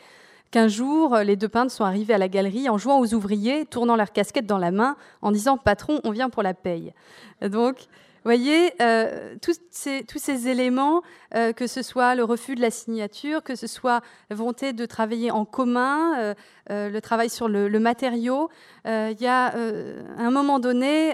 [0.51, 3.95] qu'un jour, les deux peintres sont arrivés à la galerie en jouant aux ouvriers, tournant
[3.95, 6.93] leur casquette dans la main, en disant Patron, on vient pour la paye.
[7.41, 7.87] Donc,
[8.23, 11.01] vous voyez, euh, tous, ces, éléments,
[11.35, 14.85] euh, que ce soit le refus de la signature, que ce soit la volonté de
[14.85, 16.33] travailler en commun, euh,
[16.69, 18.49] le travail sur le, matériau,
[18.85, 21.13] il y a à un moment donné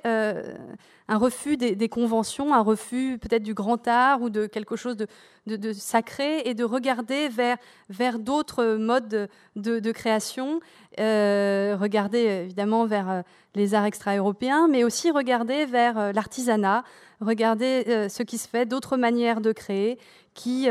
[1.09, 5.73] un refus des, conventions, un refus peut-être du grand art ou de quelque chose de,
[5.73, 7.57] sacré et de regarder vers,
[7.89, 10.59] vers d'autres modes de, création,
[10.99, 13.21] euh, regarder évidemment vers euh,
[13.55, 16.83] les arts extra-européens, mais aussi regarder vers euh, l'artisanat,
[17.21, 19.97] regarder ce qui se fait, d'autres manières de créer
[20.39, 20.69] qui,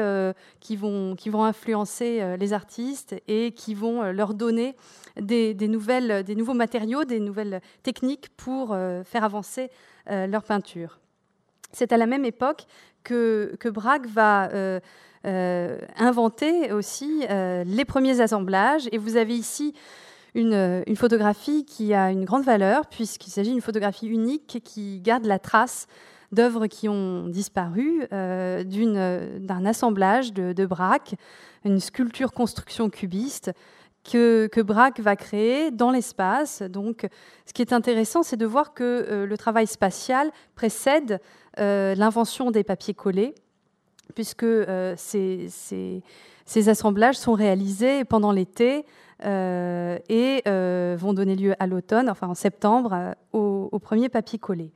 [0.60, 4.74] qui, vont, influencer les artistes et qui vont leur donner
[5.20, 9.70] des, nouveaux matériaux, des nouvelles techniques pour faire avancer
[10.10, 11.00] euh, leur peinture.
[11.72, 12.64] C'est à la même époque
[13.04, 14.80] que, que Braque va euh,
[15.26, 18.88] euh, inventer aussi les premiers assemblages.
[18.90, 19.74] Et vous avez ici
[20.34, 25.38] une, photographie qui a une grande valeur, puisqu'il s'agit d'une photographie unique qui garde la
[25.38, 25.88] trace
[26.32, 31.14] d'œuvres qui ont disparu, d'un assemblage de, de Braque,
[31.64, 33.52] une sculpture construction cubiste
[34.12, 36.62] que, Braque va créer dans l'espace.
[36.62, 37.06] Donc,
[37.46, 41.20] ce qui est intéressant, c'est de voir que euh, le travail spatial précède
[41.58, 43.34] euh, l'invention des papiers collés,
[44.14, 46.00] puisque euh, ces,
[46.68, 48.84] assemblages sont réalisés pendant l'été
[49.24, 54.70] et vont donner lieu à l'automne, enfin en septembre, au, premier papier collé.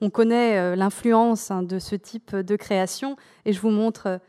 [0.00, 4.20] On connaît l'influence hein, de ce type de création, et je vous montre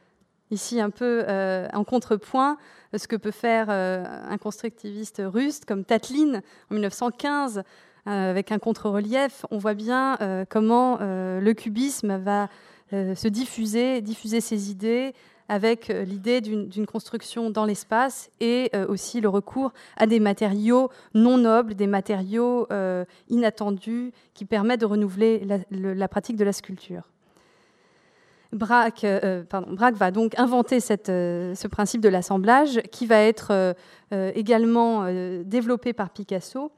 [0.51, 1.25] ici un peu
[1.73, 2.57] en contrepoint
[2.97, 6.41] ce que peut faire euh, un constructiviste russe comme Tatlin
[6.71, 9.45] en 1915 euh, avec un contre-relief.
[9.51, 12.49] On voit bien euh, comment le cubisme va
[12.91, 15.13] se diffuser, diffuser ses idées
[15.49, 21.75] avec l'idée d'une construction dans l'espace et aussi le recours à des matériaux non nobles,
[21.75, 22.67] des matériaux
[23.29, 27.03] inattendus qui permettent de renouveler la pratique de la sculpture.
[28.51, 30.79] Braque, euh, euh, va donc inventer
[31.09, 33.75] euh, ce principe de l'assemblage qui va être
[34.11, 35.05] également
[35.43, 36.71] développé par Picasso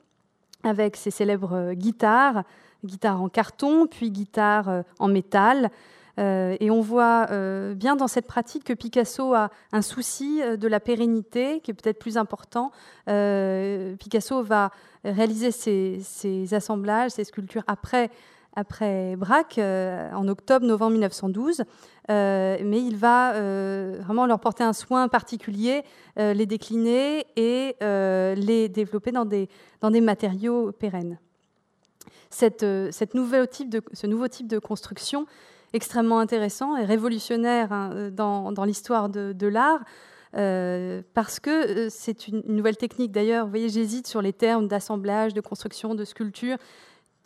[0.64, 2.44] avec ses célèbres guitares,
[2.84, 5.72] guitare en carton, puis guitare en métal.
[6.18, 7.28] Et on voit
[7.74, 12.00] bien dans cette pratique que Picasso a un souci de la pérennité qui est peut-être
[12.00, 12.72] plus important.
[13.06, 14.72] Picasso va
[15.04, 18.10] réaliser ses, assemblages, ses sculptures après
[18.56, 21.64] après Braque euh, en octobre-novembre 1912,
[22.10, 25.84] euh, mais il va euh, vraiment leur porter un soin particulier,
[26.18, 29.48] les décliner et les développer dans des,
[30.02, 31.18] matériaux pérennes.
[32.30, 35.26] Ce nouveau type de construction
[35.74, 39.84] extrêmement intéressant et révolutionnaire hein, dans, dans l'histoire de, l'art,
[41.14, 43.12] parce que c'est une, nouvelle technique.
[43.12, 46.58] D'ailleurs, vous voyez, j'hésite sur les termes d'assemblage, de construction, de sculpture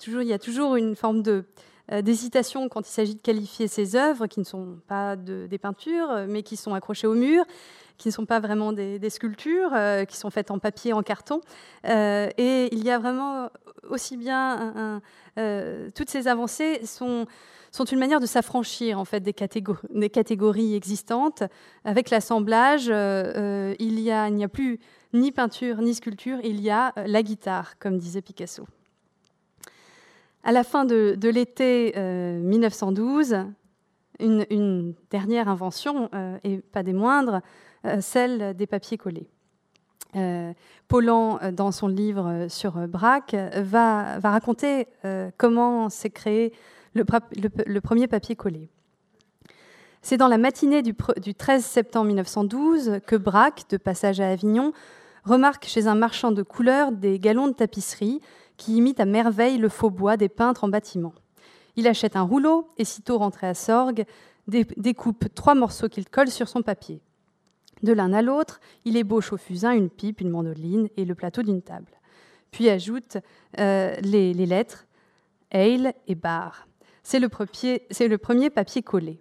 [0.04, 1.46] toujours, il y a toujours une forme de,
[2.02, 6.44] d'hésitation quand il s'agit de qualifier ses œuvres, qui ne sont pas des peintures, mais
[6.44, 7.44] qui sont accrochées au mur,
[7.98, 9.72] qui ne sont pas vraiment des, sculptures,
[10.08, 11.42] qui sont faites en papier, en carton.
[11.86, 13.50] et il y a vraiment
[13.90, 15.02] aussi bien
[15.96, 17.26] toutes ces avancées sont
[17.92, 21.44] une manière de s'affranchir en fait des catégories, existantes.
[21.84, 24.80] Avec l'assemblage, il n'y a, plus
[25.14, 28.68] ni peinture ni sculpture, il y a la guitare, comme disait Picasso.
[30.48, 33.44] À la fin de, l'été 1912, euh,
[34.20, 37.40] une, dernière invention, euh, et pas des moindres, euh,
[38.00, 39.28] celle des papiers collés.
[40.88, 44.88] Paulan, dans son livre sur Braque, va, raconter
[45.38, 46.54] comment s'est créé
[46.94, 48.70] le, premier papier collé.
[50.02, 54.72] C'est dans la matinée du, du, 13 septembre 1912 que Braque, de passage à Avignon,
[55.26, 58.22] remarque chez un marchand de couleurs des galons de tapisserie
[58.58, 61.14] qui imite à merveille le faux bois des peintres en bâtiment.
[61.76, 64.06] Il achète un rouleau et, sitôt rentré à Sorgue,
[64.48, 67.02] découpe trois morceaux qu'il colle sur son papier.
[67.84, 71.44] De l'un à l'autre, il ébauche au fusain une pipe, une mandoline et le plateau
[71.44, 71.92] d'une table.
[72.52, 73.18] Puis ajoute
[73.60, 74.86] euh, les, lettres
[75.52, 76.68] Ale et Bar.
[77.04, 77.28] C'est le,
[78.18, 79.20] premier papier collé.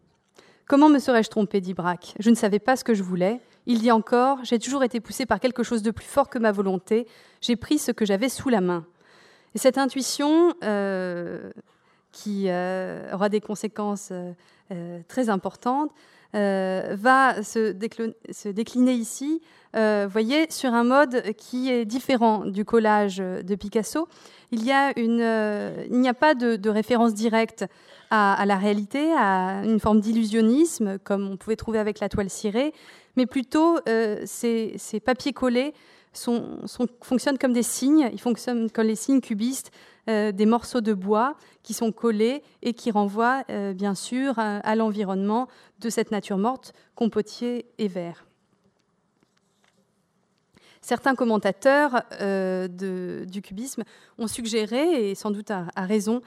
[0.67, 2.15] Comment me serais-je trompé dit Braque.
[2.21, 3.41] Je ne savais pas ce que je voulais.
[3.67, 6.53] Il dit encore J'ai toujours été poussé par quelque chose de plus fort que ma
[6.53, 7.07] volonté.
[7.41, 8.87] J'ai pris ce que j'avais sous la main.
[9.55, 11.51] Et cette intuition, euh,
[12.13, 14.13] qui euh, aura des conséquences
[15.09, 15.93] très importantes,
[16.35, 17.70] va se,
[18.51, 19.41] décliner ici,
[19.72, 24.09] voyez, sur un mode qui est différent du collage de Picasso.
[24.51, 27.64] Il n'y a, pas de, référence directe
[28.11, 32.72] à, la réalité, à une forme d'illusionnisme, comme on pouvait trouver avec la toile cirée,
[33.16, 33.78] mais plutôt
[34.24, 35.72] ces papiers collés
[36.14, 39.70] fonctionnent comme des signes, ils fonctionnent comme les signes cubistes,
[40.09, 44.75] euh, des morceaux de bois qui sont collés et qui renvoient euh, bien sûr à,
[44.77, 45.49] l'environnement
[45.81, 48.27] de cette nature morte, compotier et vert.
[50.83, 52.69] Certains commentateurs euh,
[53.25, 53.85] du cubisme
[54.19, 56.21] ont suggéré, et sans doute à raison,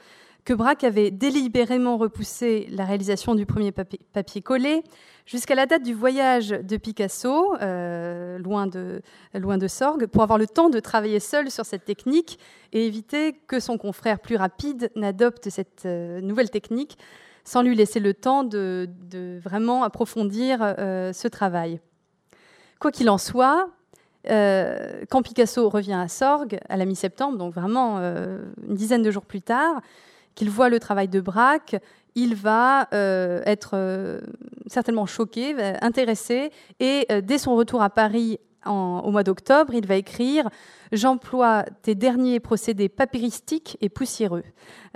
[0.48, 4.82] que Braque avait délibérément repoussé la réalisation du premier papier, collé
[5.26, 9.02] jusqu'à la date du voyage de Picasso, euh, loin, de,
[9.68, 12.38] Sorgue, pour avoir le temps de travailler seul sur cette technique
[12.72, 16.96] et éviter que son confrère plus rapide n'adopte cette euh, nouvelle technique
[17.44, 18.88] sans lui laisser le temps de,
[19.44, 21.78] vraiment approfondir euh, ce travail.
[22.80, 23.68] Quoi qu'il en soit,
[24.24, 29.40] quand Picasso revient à Sorgue à la mi-septembre, donc vraiment une dizaine de jours plus
[29.40, 29.80] tard,
[30.38, 31.74] qu'il voit le travail de Braque,
[32.14, 34.20] il va euh, être euh,
[34.68, 39.94] certainement choqué, intéressé, et euh, dès son retour à Paris au mois d'octobre, il va
[39.94, 40.48] écrire
[40.92, 44.42] J'emploie tes derniers procédés papyristiques et poussiéreux.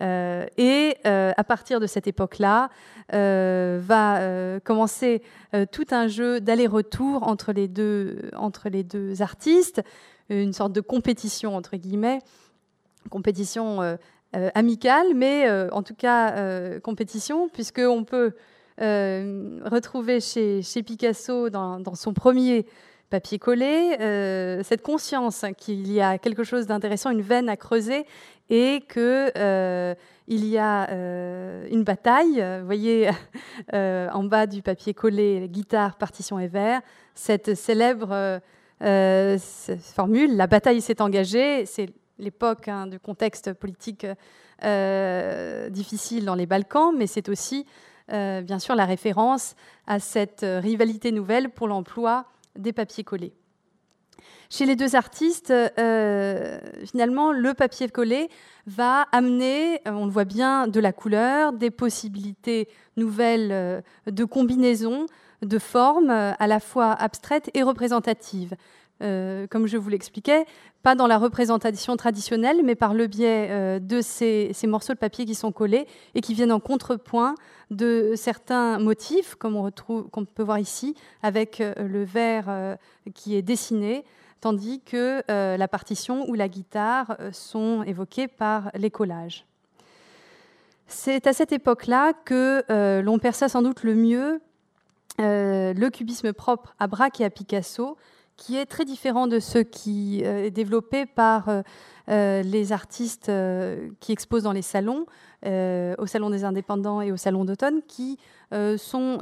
[0.00, 2.68] et à partir de cette époque-là,
[3.12, 5.22] va commencer
[5.70, 9.80] tout un jeu d'aller-retour entre, les deux, artistes,
[10.28, 12.18] une sorte de compétition entre guillemets,
[13.10, 13.96] compétition euh,
[14.54, 18.32] amicale, mais euh, en tout cas euh, compétition, puisqu'on peut
[18.78, 22.66] retrouver chez, Picasso, dans, son premier
[23.10, 23.94] papier collé,
[24.64, 28.06] cette conscience qu'il y a quelque chose d'intéressant, une veine à creuser,
[28.50, 29.32] et qu'il
[30.26, 30.90] il y a
[31.70, 32.44] une bataille.
[32.60, 33.08] Vous voyez
[33.72, 36.80] en bas du papier collé, guitare, partition et verre,
[37.14, 38.40] cette célèbre
[38.80, 41.90] formule, la bataille s'est engagée, c'est
[42.22, 44.06] l'époque hein, du contexte politique
[44.64, 47.66] euh, difficile dans les Balkans, mais c'est aussi
[48.12, 49.54] euh, bien sûr la référence
[49.86, 53.32] à cette rivalité nouvelle pour l'emploi des papiers collés.
[54.50, 58.28] Chez les deux artistes, euh, finalement, le papier collé
[58.66, 65.06] va amener, on le voit bien, de la couleur, des possibilités nouvelles de combinaisons,
[65.40, 68.54] de formes à la fois abstraites et représentatives.
[69.02, 70.46] Euh, comme je vous l'expliquais,
[70.82, 75.24] pas dans la représentation traditionnelle, mais par le biais euh, de ces, morceaux de papier
[75.24, 77.34] qui sont collés et qui viennent en contrepoint
[77.70, 82.76] de certains motifs, comme on peut voir ici, avec euh, le verre
[83.14, 84.04] qui est dessiné,
[84.40, 89.46] tandis que la partition ou la guitare sont évoqués par les collages.
[90.86, 94.40] C'est à cette époque-là que l'on perçoit sans doute le mieux
[95.18, 97.96] le cubisme propre à Braque et à Picasso,
[98.36, 101.62] qui est très différent de ce qui euh, est développé par euh,
[102.08, 103.30] euh, les artistes
[104.00, 105.06] qui exposent dans les salons,
[105.44, 108.18] au Salon des indépendants et au Salon d'automne, qui
[108.50, 109.18] sont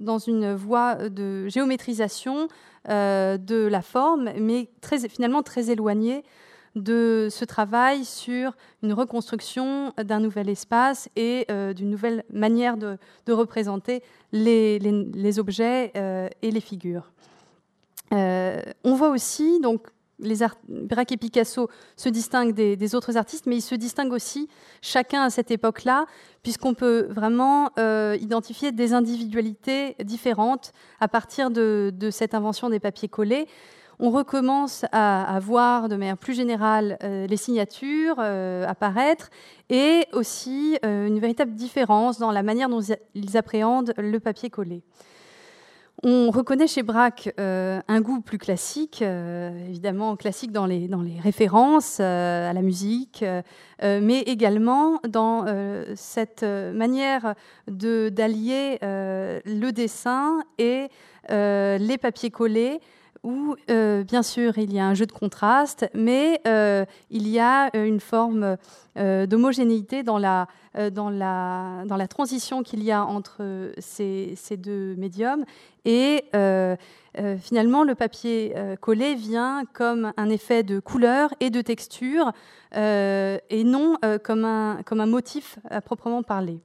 [0.00, 2.48] dans une voie de géométrisation
[2.86, 4.68] de la forme, mais
[5.08, 6.22] finalement très éloignée
[6.74, 14.02] de ce travail sur une reconstruction d'un nouvel espace et d'une nouvelle manière de, représenter
[14.32, 15.92] les, objets
[16.42, 17.10] et les figures.
[18.12, 19.86] On voit aussi donc
[20.22, 20.38] les
[20.68, 24.48] Braque et Picasso se distinguent des, autres artistes, mais ils se distinguent aussi
[24.80, 26.06] chacun à cette époque-là,
[26.42, 33.08] puisqu'on peut vraiment euh, identifier des individualités différentes à partir de, cette invention des papiers
[33.08, 33.46] collés.
[33.98, 39.30] On recommence à, voir de manière plus générale euh, les signatures euh, apparaître
[39.70, 42.80] et aussi une véritable différence dans la manière dont
[43.14, 44.82] ils appréhendent le papier collé.
[46.04, 50.88] On reconnaît chez Braque euh, un goût plus classique, euh, évidemment classique dans les,
[51.22, 53.24] références euh, à la musique,
[53.80, 55.44] mais également dans
[55.94, 57.34] cette manière
[57.68, 60.88] d'allier le dessin et
[61.28, 62.80] les papiers collés
[63.22, 67.38] où, euh, bien sûr, il y a un jeu de contraste, mais euh, il y
[67.38, 68.56] a une forme
[68.98, 70.46] euh, d'homogénéité dans la,
[72.08, 75.44] transition qu'il y a entre ces, deux médiums.
[75.84, 76.24] Et
[77.38, 82.32] finalement, le papier collé vient comme un effet de couleur et de texture,
[82.74, 86.60] et non comme un motif à proprement parler.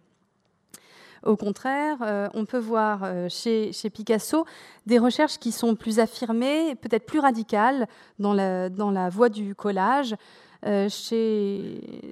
[1.26, 4.46] Au contraire, euh, on peut voir euh, chez, Picasso
[4.86, 7.88] des recherches qui sont plus affirmées, peut-être plus radicales
[8.20, 10.16] dans la, voie du collage.
[10.66, 10.90] Euh,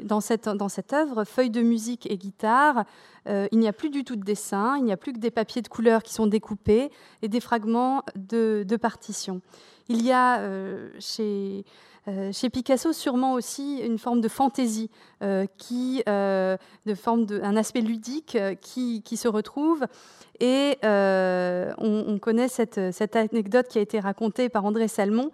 [0.03, 0.47] dans, cette,
[0.93, 2.86] œuvre, feuilles de musique et guitare,
[3.28, 5.64] il n'y a plus du tout de dessin, il n'y a plus que des papiers
[5.64, 6.91] de couleur qui sont découpés
[7.24, 9.41] et des fragments de, partitions.
[9.88, 10.41] Il y a
[10.99, 11.66] chez
[12.51, 14.89] Picasso, sûrement aussi une forme de fantaisie,
[15.24, 19.86] euh, qui, euh, de forme de, un aspect ludique qui, se retrouve.
[20.39, 25.32] Et on, connaît cette, anecdote qui a été racontée par André Salmon,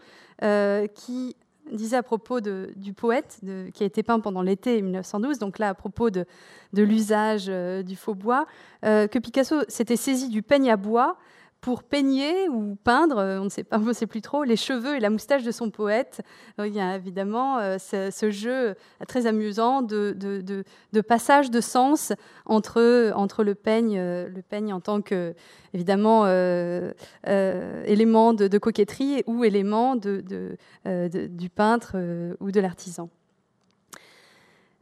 [0.96, 1.36] qui
[1.72, 3.40] disait à propos du poète
[3.74, 6.26] qui a été peint pendant l'été 1912, donc là à propos de,
[6.74, 8.46] l'usage du faux bois,
[8.84, 11.18] que Picasso s'était saisi du peigne à bois
[11.62, 14.56] pour peigner ou peindre, euh, on ne sait pas, on ne sait plus trop, les
[14.56, 16.22] cheveux et la moustache de son poète.
[16.58, 18.76] il y a évidemment euh, ce, jeu
[19.08, 22.14] très amusant de, de, passage de sens
[22.46, 22.82] entre,
[23.44, 25.36] le peigne, euh, le peigne en tant que
[25.74, 26.26] évidemment
[27.86, 31.96] élément de, coquetterie ou élément du peintre
[32.40, 33.10] ou de l'artisan.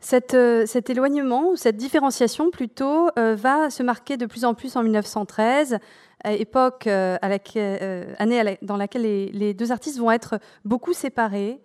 [0.01, 0.35] Cet,
[0.65, 5.79] cet, éloignement cette différenciation plutôt va se marquer de plus en plus en 1913
[6.25, 7.17] époque euh,
[7.55, 11.59] euh, année dans laquelle les, deux artistes vont être beaucoup séparés.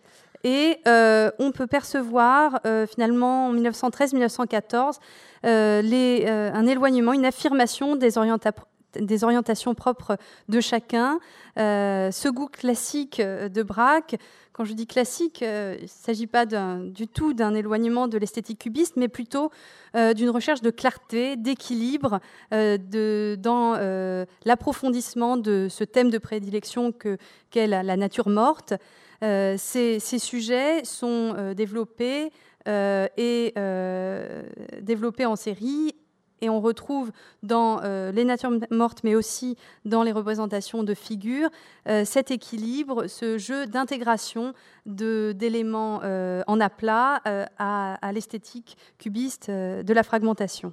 [0.44, 4.98] Et euh, on peut percevoir finalement en 1913-1914
[5.42, 8.10] un éloignement, une affirmation des,
[9.00, 10.18] des orientations propres
[10.50, 11.18] de chacun.
[11.56, 14.16] ce goût classique de Braque
[14.54, 18.60] quand je dis classique, euh, il ne s'agit pas du tout d'un éloignement de l'esthétique
[18.60, 19.50] cubiste, mais plutôt
[19.96, 22.20] euh, d'une recherche de clarté, d'équilibre
[22.52, 23.74] euh, dans
[24.44, 26.92] l'approfondissement de ce thème de prédilection
[27.50, 28.74] qu'est la, nature morte.
[29.20, 32.30] Ces, ces, sujets sont développés
[32.66, 33.52] et
[34.82, 35.94] développés en série
[36.40, 37.10] et on retrouve
[37.42, 41.48] dans euh, les natures mortes, mais aussi dans les représentations de figures,
[41.88, 44.52] euh, cet équilibre, ce jeu d'intégration
[44.86, 47.22] d'éléments euh, en aplat
[47.58, 50.72] à, l'esthétique cubiste de la fragmentation.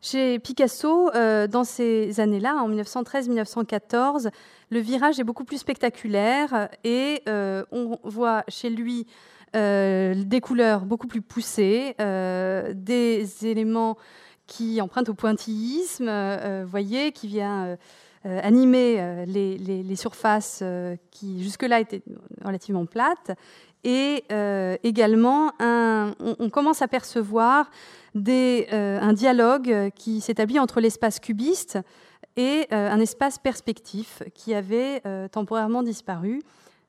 [0.00, 1.10] Chez Picasso,
[1.48, 4.30] dans ces années-là, en 1913-1914,
[4.70, 9.06] le virage est beaucoup plus spectaculaire et on voit chez lui
[9.54, 13.96] euh, des couleurs beaucoup plus poussées, euh, des éléments
[14.46, 17.76] qui empruntent au pointillisme, euh, voyez, qui vient
[18.24, 20.64] animer les, surfaces
[21.10, 22.02] qui jusque-là étaient
[22.42, 23.32] relativement plates.
[23.84, 24.24] Et
[24.82, 27.70] également, on, commence à percevoir
[28.14, 31.78] un dialogue qui s'établit entre l'espace cubiste
[32.36, 36.40] et un espace perspectif qui avait temporairement disparu.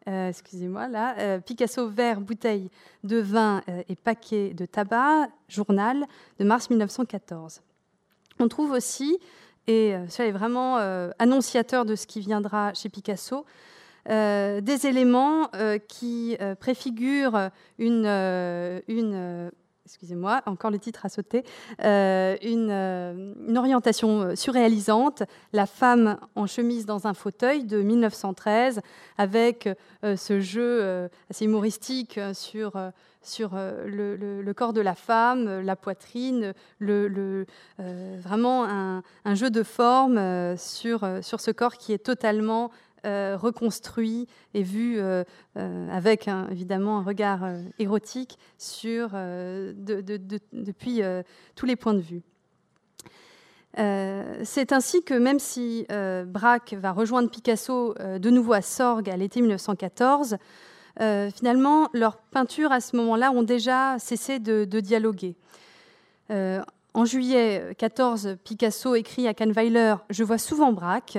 [0.08, 2.70] Euh, excusez-moi, là, euh, Picasso, verre, bouteille
[3.04, 6.06] de vin euh, et paquet de tabac, journal
[6.40, 7.62] de mars 1914.
[8.40, 9.18] On trouve aussi,
[9.66, 10.76] et cela est vraiment
[11.18, 13.46] annonciateur de ce qui viendra chez Picasso,
[14.06, 15.50] des éléments
[15.88, 17.50] qui préfigurent
[17.80, 18.06] une
[19.86, 21.44] excusez-moi, encore le titre a sauté,
[21.84, 25.24] euh, euh, une, orientation euh, surréalisante,
[25.54, 28.82] La femme en chemise dans un fauteuil de 1913,
[29.18, 29.70] avec
[30.04, 32.74] ce jeu assez humoristique sur,
[33.22, 40.20] sur le, corps de la femme, la poitrine, vraiment un, jeu de forme
[40.58, 42.72] sur, sur ce corps qui est totalement
[43.04, 45.00] reconstruit et vu
[45.56, 48.38] avec évidemment un regard érotique
[49.78, 51.02] depuis
[51.56, 52.24] tous les points de vue.
[54.44, 55.86] c'est ainsi que même si
[56.26, 60.38] Braque va rejoindre Picasso de nouveau à Sorgue à l'été 1914,
[60.98, 65.36] finalement, leurs peintures à ce moment-là ont déjà cessé de, dialoguer.
[66.96, 71.18] En juillet 14, Picasso écrit à Kahnweiler Je vois souvent Braque.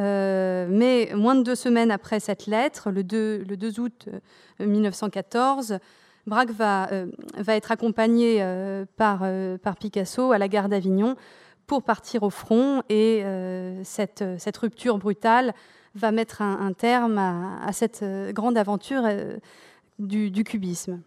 [0.00, 4.08] Euh, mais moins de deux semaines après cette lettre, le 2, le 2 août
[4.58, 5.78] 1914, euh,
[6.26, 7.06] Braque va, euh,
[7.46, 8.42] être accompagné
[8.96, 9.24] par,
[9.78, 11.16] Picasso à la gare d'Avignon
[11.66, 13.22] pour partir au front et
[13.84, 14.24] cette,
[14.56, 15.54] rupture brutale
[15.94, 19.02] va mettre un, terme à, cette grande aventure
[19.98, 21.02] du, du cubisme.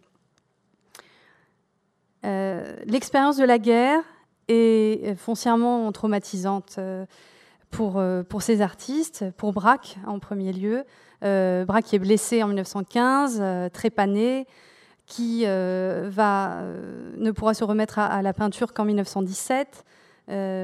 [2.24, 4.04] L'expérience de la guerre
[4.48, 6.80] est foncièrement traumatisante
[7.70, 10.84] pour, euh, pour ces artistes, pour Braque en premier lieu.
[11.22, 14.46] Braque qui est blessé en 1915, trépané,
[15.08, 19.84] qui ne pourra se remettre à, la peinture qu'en 1917.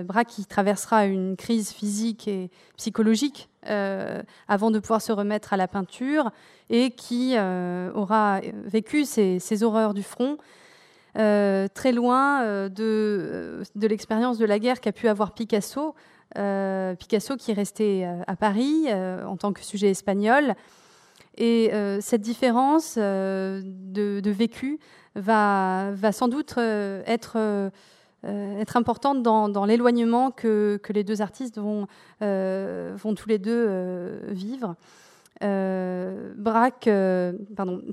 [0.05, 5.67] Braque qui traversera une crise physique et psychologique avant de pouvoir se remettre à la
[5.67, 6.29] peinture
[6.69, 7.35] et qui
[7.95, 10.37] aura vécu ces, horreurs du front
[11.19, 15.93] euh, très loin euh, euh, de l'expérience de la guerre qu'a pu avoir Picasso.
[16.33, 20.55] Picasso qui est resté à Paris en tant que sujet espagnol.
[21.37, 21.71] Et
[22.01, 24.79] cette différence de, vécu
[25.15, 27.71] va, sans doute être,
[28.75, 31.87] importante dans, l'éloignement que, les deux artistes vont,
[32.19, 34.75] tous les deux vivre.
[35.43, 36.33] Euh,
[36.87, 37.33] euh,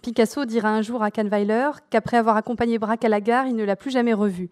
[0.03, 3.65] Picasso dira un jour à Kahnweiler qu'après avoir accompagné Braque à la gare, il ne
[3.65, 4.51] l'a plus jamais revu.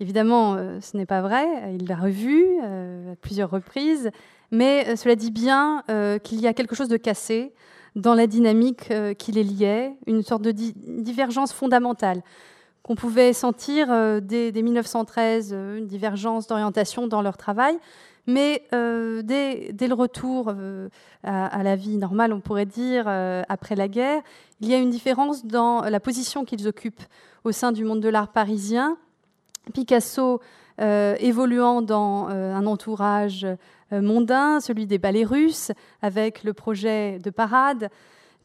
[0.00, 1.46] Évidemment, euh, ce n'est pas vrai,
[1.78, 4.10] il l'a revu à plusieurs reprises,
[4.50, 5.84] mais cela dit bien
[6.24, 7.52] qu'il y a quelque chose de cassé
[7.94, 12.22] dans la dynamique qui les liait, une sorte de divergence fondamentale
[12.82, 13.88] qu'on pouvait sentir
[14.22, 17.78] dès, dès, 1913, une divergence d'orientation dans leur travail,
[18.26, 20.88] mais euh, dès, le retour euh,
[21.22, 24.22] à, la vie normale, on pourrait dire, euh, après la guerre,
[24.60, 27.02] il y a une différence dans la position qu'ils occupent
[27.44, 28.96] au sein du monde de l'art parisien.
[29.72, 30.40] Picasso
[30.78, 33.46] évoluant dans un entourage
[33.92, 37.90] mondain, celui des ballets russes, avec le projet de parade.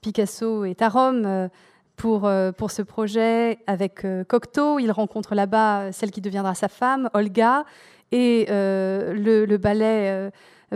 [0.02, 1.50] Picasso est à Rome
[1.96, 4.80] pour, pour ce projet avec Cocteau.
[4.80, 7.64] Il rencontre là-bas celle qui deviendra sa femme, Olga.
[8.12, 10.30] Et euh, le, ballet euh,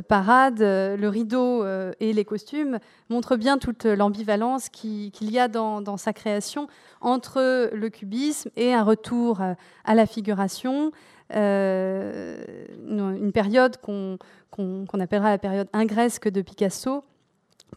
[0.07, 2.79] parade, le rideau euh, et les costumes
[3.09, 6.67] montrent bien toute l'ambivalence qu'il y a dans, sa création
[7.01, 10.91] entre le cubisme et un retour à la figuration,
[11.31, 17.03] une période qu'on appellera la période ingresque de Picasso,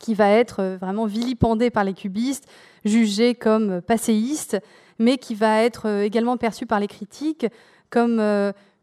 [0.00, 2.48] qui va être vraiment vilipendée par les cubistes,
[2.84, 4.58] jugée comme passéiste,
[4.98, 7.46] mais qui va être également perçue par les critiques
[7.90, 8.20] comme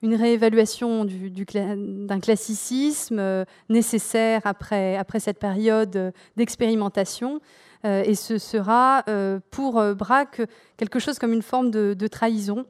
[0.02, 7.42] une réévaluation d'un classicisme euh, nécessaire après, cette période euh, d'expérimentation.
[7.86, 9.04] Euh, et ce sera
[9.52, 10.42] pour Braque
[10.78, 12.66] quelque chose comme une forme de, trahison.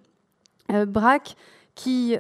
[0.88, 1.36] Braque,
[1.74, 2.16] qui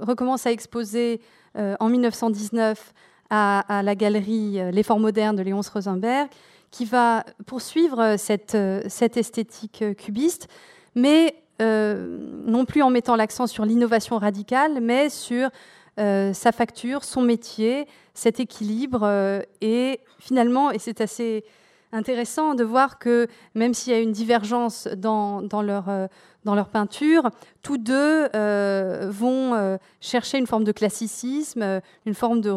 [0.00, 1.20] recommence à exposer
[1.54, 2.92] en 1919
[3.30, 6.28] à, la galerie L'effort moderne de Léonce Rosenberg,
[6.72, 8.56] qui va poursuivre cette,
[8.88, 10.48] cette esthétique cubiste,
[10.96, 15.50] mais non plus en mettant l'accent sur l'innovation radicale, mais sur
[16.00, 19.02] euh, sa facture, son métier, cet équilibre.
[19.04, 21.44] Euh, et finalement, et c'est assez
[21.92, 25.88] intéressant de voir que même s'il y a une divergence dans, dans leur,
[26.44, 27.30] dans leur peinture,
[27.62, 28.28] tous deux
[29.08, 32.52] vont chercher une forme de classicisme, une forme de,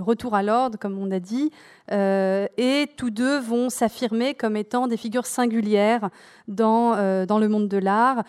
[0.00, 1.50] retour à l'ordre, comme on a dit,
[1.90, 6.10] et tous deux vont s'affirmer comme étant des figures singulières
[6.48, 8.22] dans, dans le monde de l'art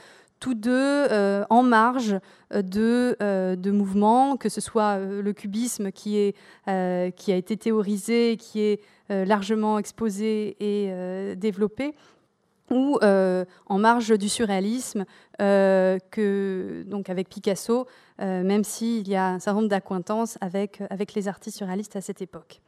[0.44, 2.18] tous deux euh, en marge
[2.54, 6.36] euh, de, euh, de, mouvements, que ce soit le cubisme qui, est,
[7.16, 11.94] qui a été théorisé, qui est largement exposé et développé,
[12.72, 15.06] ou en marge du surréalisme,
[15.38, 17.88] que, donc avec Picasso,
[18.20, 22.22] même s'il y a un certain nombre d'accointances avec, avec les artistes surréalistes à cette
[22.22, 22.62] époque.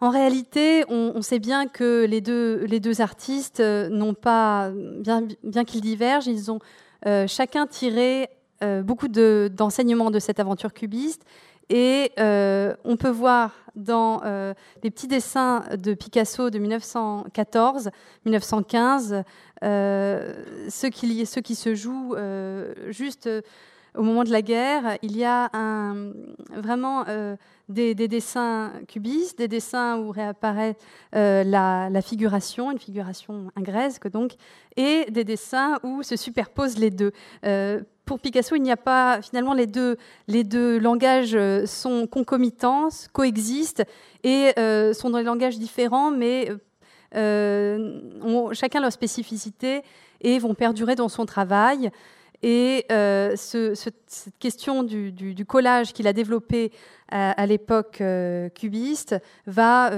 [0.00, 6.26] En réalité, on, sait bien que les deux, artistes euh, n'ont pas, bien, qu'ils divergent,
[6.26, 6.58] ils ont
[7.06, 8.30] euh, chacun tiré
[8.62, 11.24] euh, beaucoup d'enseignements de, cette aventure cubiste.
[11.70, 14.20] Et on peut voir dans
[14.82, 19.22] les petits dessins de Picasso de 1914-1915
[19.62, 22.16] ce, qui, ce qui se joue
[22.88, 23.28] juste
[23.96, 25.48] au moment de la guerre, il y a
[26.56, 27.04] vraiment
[27.68, 30.76] des, dessins cubistes, des dessins où réapparaît
[31.12, 34.32] la, figuration, une figuration ingrèse donc,
[34.76, 37.12] et des dessins où se superposent les deux
[38.10, 43.84] pour Picasso, il n'y a pas finalement les deux, langages euh, sont concomitants, coexistent
[44.24, 46.50] et euh, sont dans des langages différents, mais
[47.14, 49.82] euh, ont chacun leur spécificité
[50.22, 51.92] et vont perdurer dans son travail.
[52.42, 52.86] Et
[53.36, 56.72] cette question du, collage qu'il a développé
[57.12, 58.02] à, l'époque
[58.56, 59.14] cubiste
[59.46, 59.90] va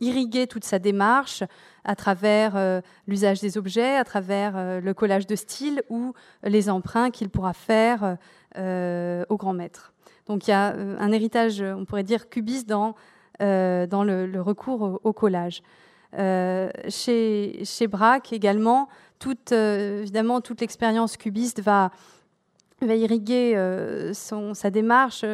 [0.00, 1.44] irriguer toute sa démarche
[1.84, 6.70] à travers euh, l'usage des objets, à travers euh, le collage de style ou les
[6.70, 8.16] emprunts qu'il pourra faire
[8.56, 9.92] euh, au grand maître.
[10.26, 12.94] Donc il y a un héritage, on pourrait dire, cubiste dans,
[13.40, 15.62] dans le, recours au, collage.
[16.14, 18.88] chez, chez Braque également,
[19.18, 21.90] toute, évidemment, toute l'expérience cubiste va,
[22.80, 23.54] irriguer
[24.14, 25.26] son, sa démarche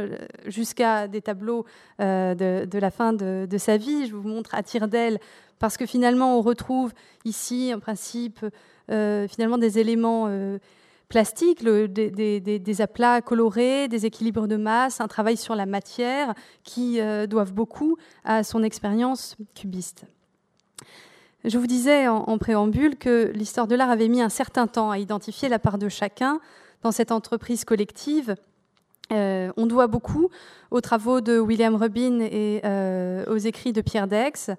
[0.47, 1.65] jusqu'à des tableaux
[2.01, 4.09] de, de, la fin de, de, sa vie.
[4.09, 5.21] Je vous montre à tire d'aile
[5.61, 6.93] parce que finalement on retrouve
[7.25, 8.45] ici en principe
[8.91, 10.59] euh, finalement des éléments euh,
[11.09, 16.35] plastiques, des, aplats colorés, des équilibres de masse, un travail sur la matière
[16.65, 20.07] qui euh, doivent beaucoup à son expérience cubiste.
[21.45, 24.99] Je vous disais en, préambule que l'histoire de l'art avait mis un certain temps à
[24.99, 26.39] identifier la part de chacun
[26.83, 28.35] dans cette entreprise collective.
[29.11, 30.29] on doit beaucoup
[30.71, 32.61] aux travaux de William Rubin et
[33.27, 34.51] aux écrits de Pierre Dex,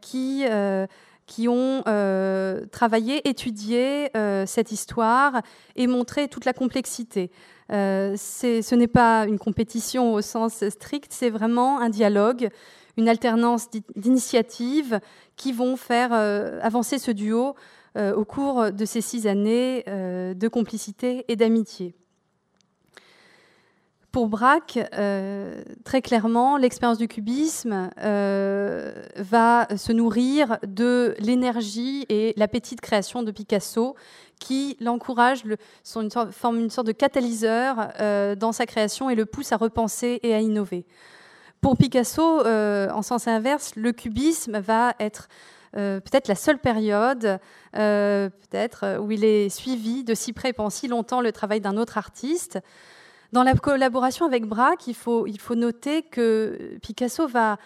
[0.00, 0.86] qui, euh,
[1.26, 4.10] qui ont euh, travaillé, étudié
[4.46, 5.42] cette histoire
[5.74, 7.30] et montré toute la complexité.
[7.70, 12.48] ce n'est pas une compétition au sens strict, c'est vraiment un dialogue,
[12.96, 15.00] une alternance d'initiatives
[15.36, 17.54] qui vont faire avancer ce duo
[17.98, 21.94] au cours de ces six années de complicité et d'amitié
[24.16, 32.32] pour Braque, euh, très clairement, l'expérience du cubisme euh, va se nourrir de l'énergie et
[32.38, 33.94] l'appétit de création de Picasso,
[34.40, 35.42] qui l'encourage,
[35.96, 40.18] une forme une sorte de catalyseur euh, dans sa création et le pousse à repenser
[40.22, 40.86] et à innover.
[41.60, 45.28] Pour Picasso, en sens inverse, le cubisme va être
[45.72, 47.38] peut-être la seule période,
[47.72, 51.98] peut-être où il est suivi de si près pendant si longtemps le travail d'un autre
[51.98, 52.60] artiste.
[53.32, 57.58] Dans la collaboration avec Braque, il faut, noter que Picasso va,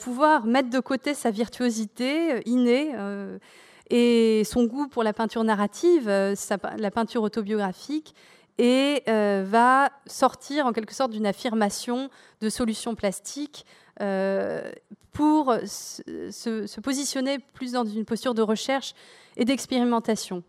[0.00, 3.38] pouvoir mettre de côté sa virtuosité euh, innée euh,
[3.90, 6.34] et son goût pour la peinture narrative, euh,
[6.78, 8.14] la peinture autobiographique,
[8.58, 12.10] et va sortir en quelque sorte d'une affirmation
[12.40, 13.66] de solutions plastiques
[15.10, 18.94] pour se, positionner plus dans une posture de recherche
[19.36, 20.44] et d'expérimentation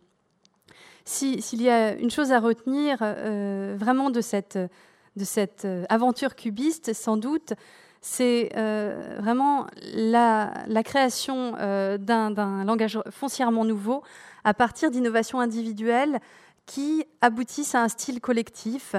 [1.05, 7.17] s'il y a une chose à retenir euh, vraiment de cette, euh, aventure cubiste, sans
[7.17, 7.53] doute,
[8.01, 14.03] c'est euh, vraiment la, création d'un langage foncièrement nouveau
[14.43, 16.19] à partir d'innovations individuelles
[16.65, 18.95] qui aboutissent à un style collectif.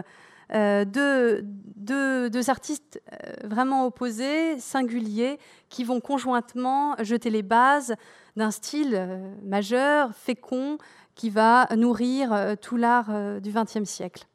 [0.51, 3.03] de deux, artistes
[3.45, 7.95] vraiment opposés, singuliers, qui vont conjointement jeter les bases
[8.37, 9.07] d'un style
[9.43, 10.79] majeur, fécond,
[11.15, 14.27] qui va nourrir euh, tout l'art euh, du XXe siècle.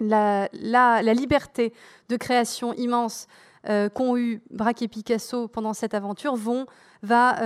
[0.00, 0.48] La,
[1.12, 1.72] liberté
[2.08, 3.26] de création immense
[3.68, 6.36] euh, qu'ont eu Braque et Picasso pendant cette aventure
[7.02, 7.36] va,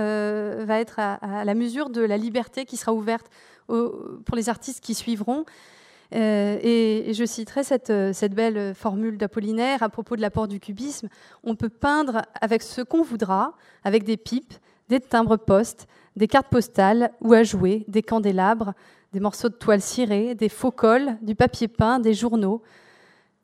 [0.69, 3.27] être à, la mesure de la liberté qui sera ouverte
[3.67, 5.45] pour les artistes qui suivront.
[6.11, 11.07] et, je citerai cette, belle formule d'Apollinaire à propos de l'apport du cubisme.
[11.43, 14.53] On peut peindre avec ce qu'on voudra, avec des pipes,
[14.89, 18.73] des timbres postes, des cartes postales ou à jouer, des candélabres,
[19.13, 22.61] des morceaux de toile cirée, des faux cols, du papier peint, des journaux.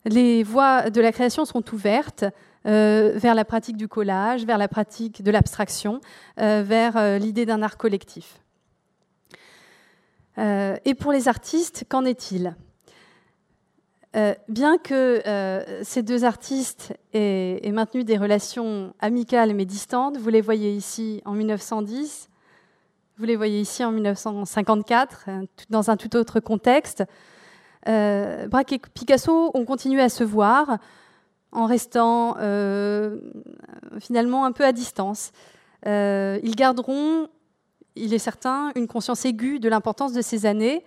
[0.04, 2.24] Les voies de la création sont ouvertes
[2.66, 6.00] euh, vers la pratique du collage, vers la pratique de l'abstraction,
[6.40, 8.40] euh, vers euh, l'idée d'un art collectif.
[10.38, 12.56] et pour les artistes, qu'en est-il?
[14.48, 15.22] Bien que
[15.82, 21.20] ces deux artistes aient, aient, maintenu des relations amicales mais distantes, vous les voyez ici
[21.26, 22.30] en 1910,
[23.20, 27.04] vous les voyez ici en 1954, euh, dans un tout autre contexte.
[27.86, 30.78] Euh, Braque et Picasso ont continué à se voir
[31.52, 33.20] en restant euh,
[33.98, 35.32] finalement un peu à distance.
[35.84, 37.28] ils garderont,
[37.94, 40.82] il est certain, une conscience aiguë de l'importance de ces années.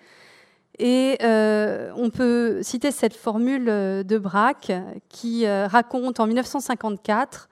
[0.80, 4.72] Et on peut citer cette formule de Braque
[5.08, 7.48] qui raconte en 1954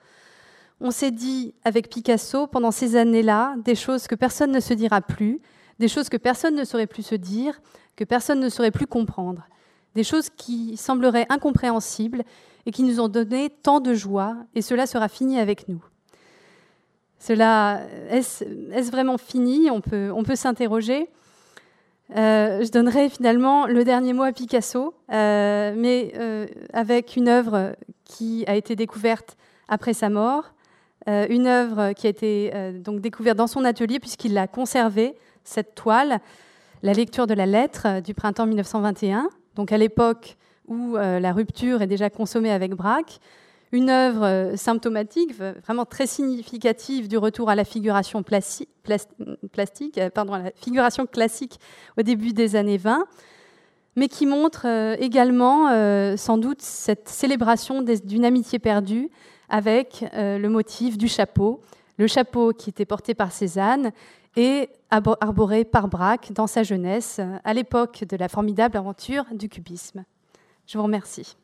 [0.82, 5.00] on s'est dit avec Picasso pendant ces années-là des choses que personne ne se dira
[5.00, 5.40] plus,
[5.78, 7.60] des choses que personne ne saurait plus se dire,
[7.96, 9.46] que personne ne saurait plus comprendre.
[9.94, 12.22] des choses qui sembleraient incompréhensibles
[12.64, 15.84] et qui nous ont donné tant de joie, et cela sera fini avec nous.
[17.18, 19.70] Cela, est-ce vraiment fini?
[19.70, 21.08] On peut, s'interroger.
[22.16, 27.76] Euh, je donnerai finalement le dernier mot à Picasso, euh, mais euh, avec une œuvre
[28.04, 29.36] qui a été découverte
[29.68, 30.52] après sa mort,
[31.06, 32.52] une œuvre qui a été
[32.84, 36.20] donc découverte dans son atelier puisqu'il l'a conservée, cette toile,
[36.82, 40.36] la lecture de la lettre du printemps 1921, donc à l'époque
[40.68, 43.18] où la rupture est déjà consommée avec Braque,
[43.72, 48.68] une œuvre euh, symptomatique, vraiment très significative du retour à la figuration plastique,
[49.98, 51.58] euh, pardon, à la figuration classique
[51.98, 53.06] au début des années 20,
[53.96, 55.68] mais qui montre euh, également
[56.16, 59.10] sans doute cette célébration d'une amitié perdue
[59.52, 61.60] avec le motif du chapeau,
[61.98, 63.92] le chapeau qui était porté par Cézanne
[64.34, 70.04] et arboré par Braque dans sa jeunesse, à l'époque de la formidable aventure du cubisme.
[70.66, 71.36] Je vous remercie.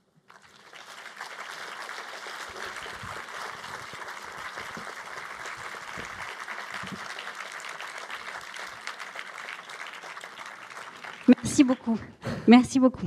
[11.28, 11.98] Merci beaucoup.
[12.46, 13.06] Merci beaucoup.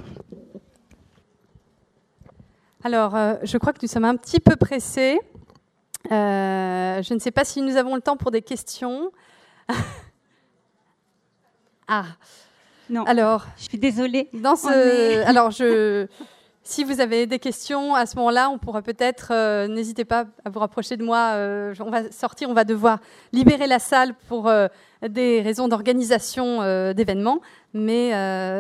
[2.84, 5.20] Alors, euh, je crois que nous sommes un petit peu pressés.
[6.12, 9.12] Euh, je ne sais pas si nous avons le temps pour des questions.
[11.88, 12.06] ah.
[12.90, 13.04] Non.
[13.04, 14.30] Alors, je suis désolée.
[14.34, 16.08] Dans ce, alors je,
[16.64, 20.50] si vous avez des questions à ce moment-là, on pourra peut-être, euh, n'hésitez pas à
[20.50, 21.36] vous rapprocher de moi.
[21.80, 23.00] on va sortir, on va devoir
[23.32, 24.52] libérer la salle pour
[25.08, 26.62] des raisons d'organisation
[26.94, 27.42] d'événements.
[27.76, 28.10] Mais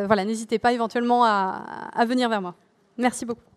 [0.05, 2.53] voilà, n'hésitez pas éventuellement à venir vers moi.
[2.97, 3.50] Merci beaucoup.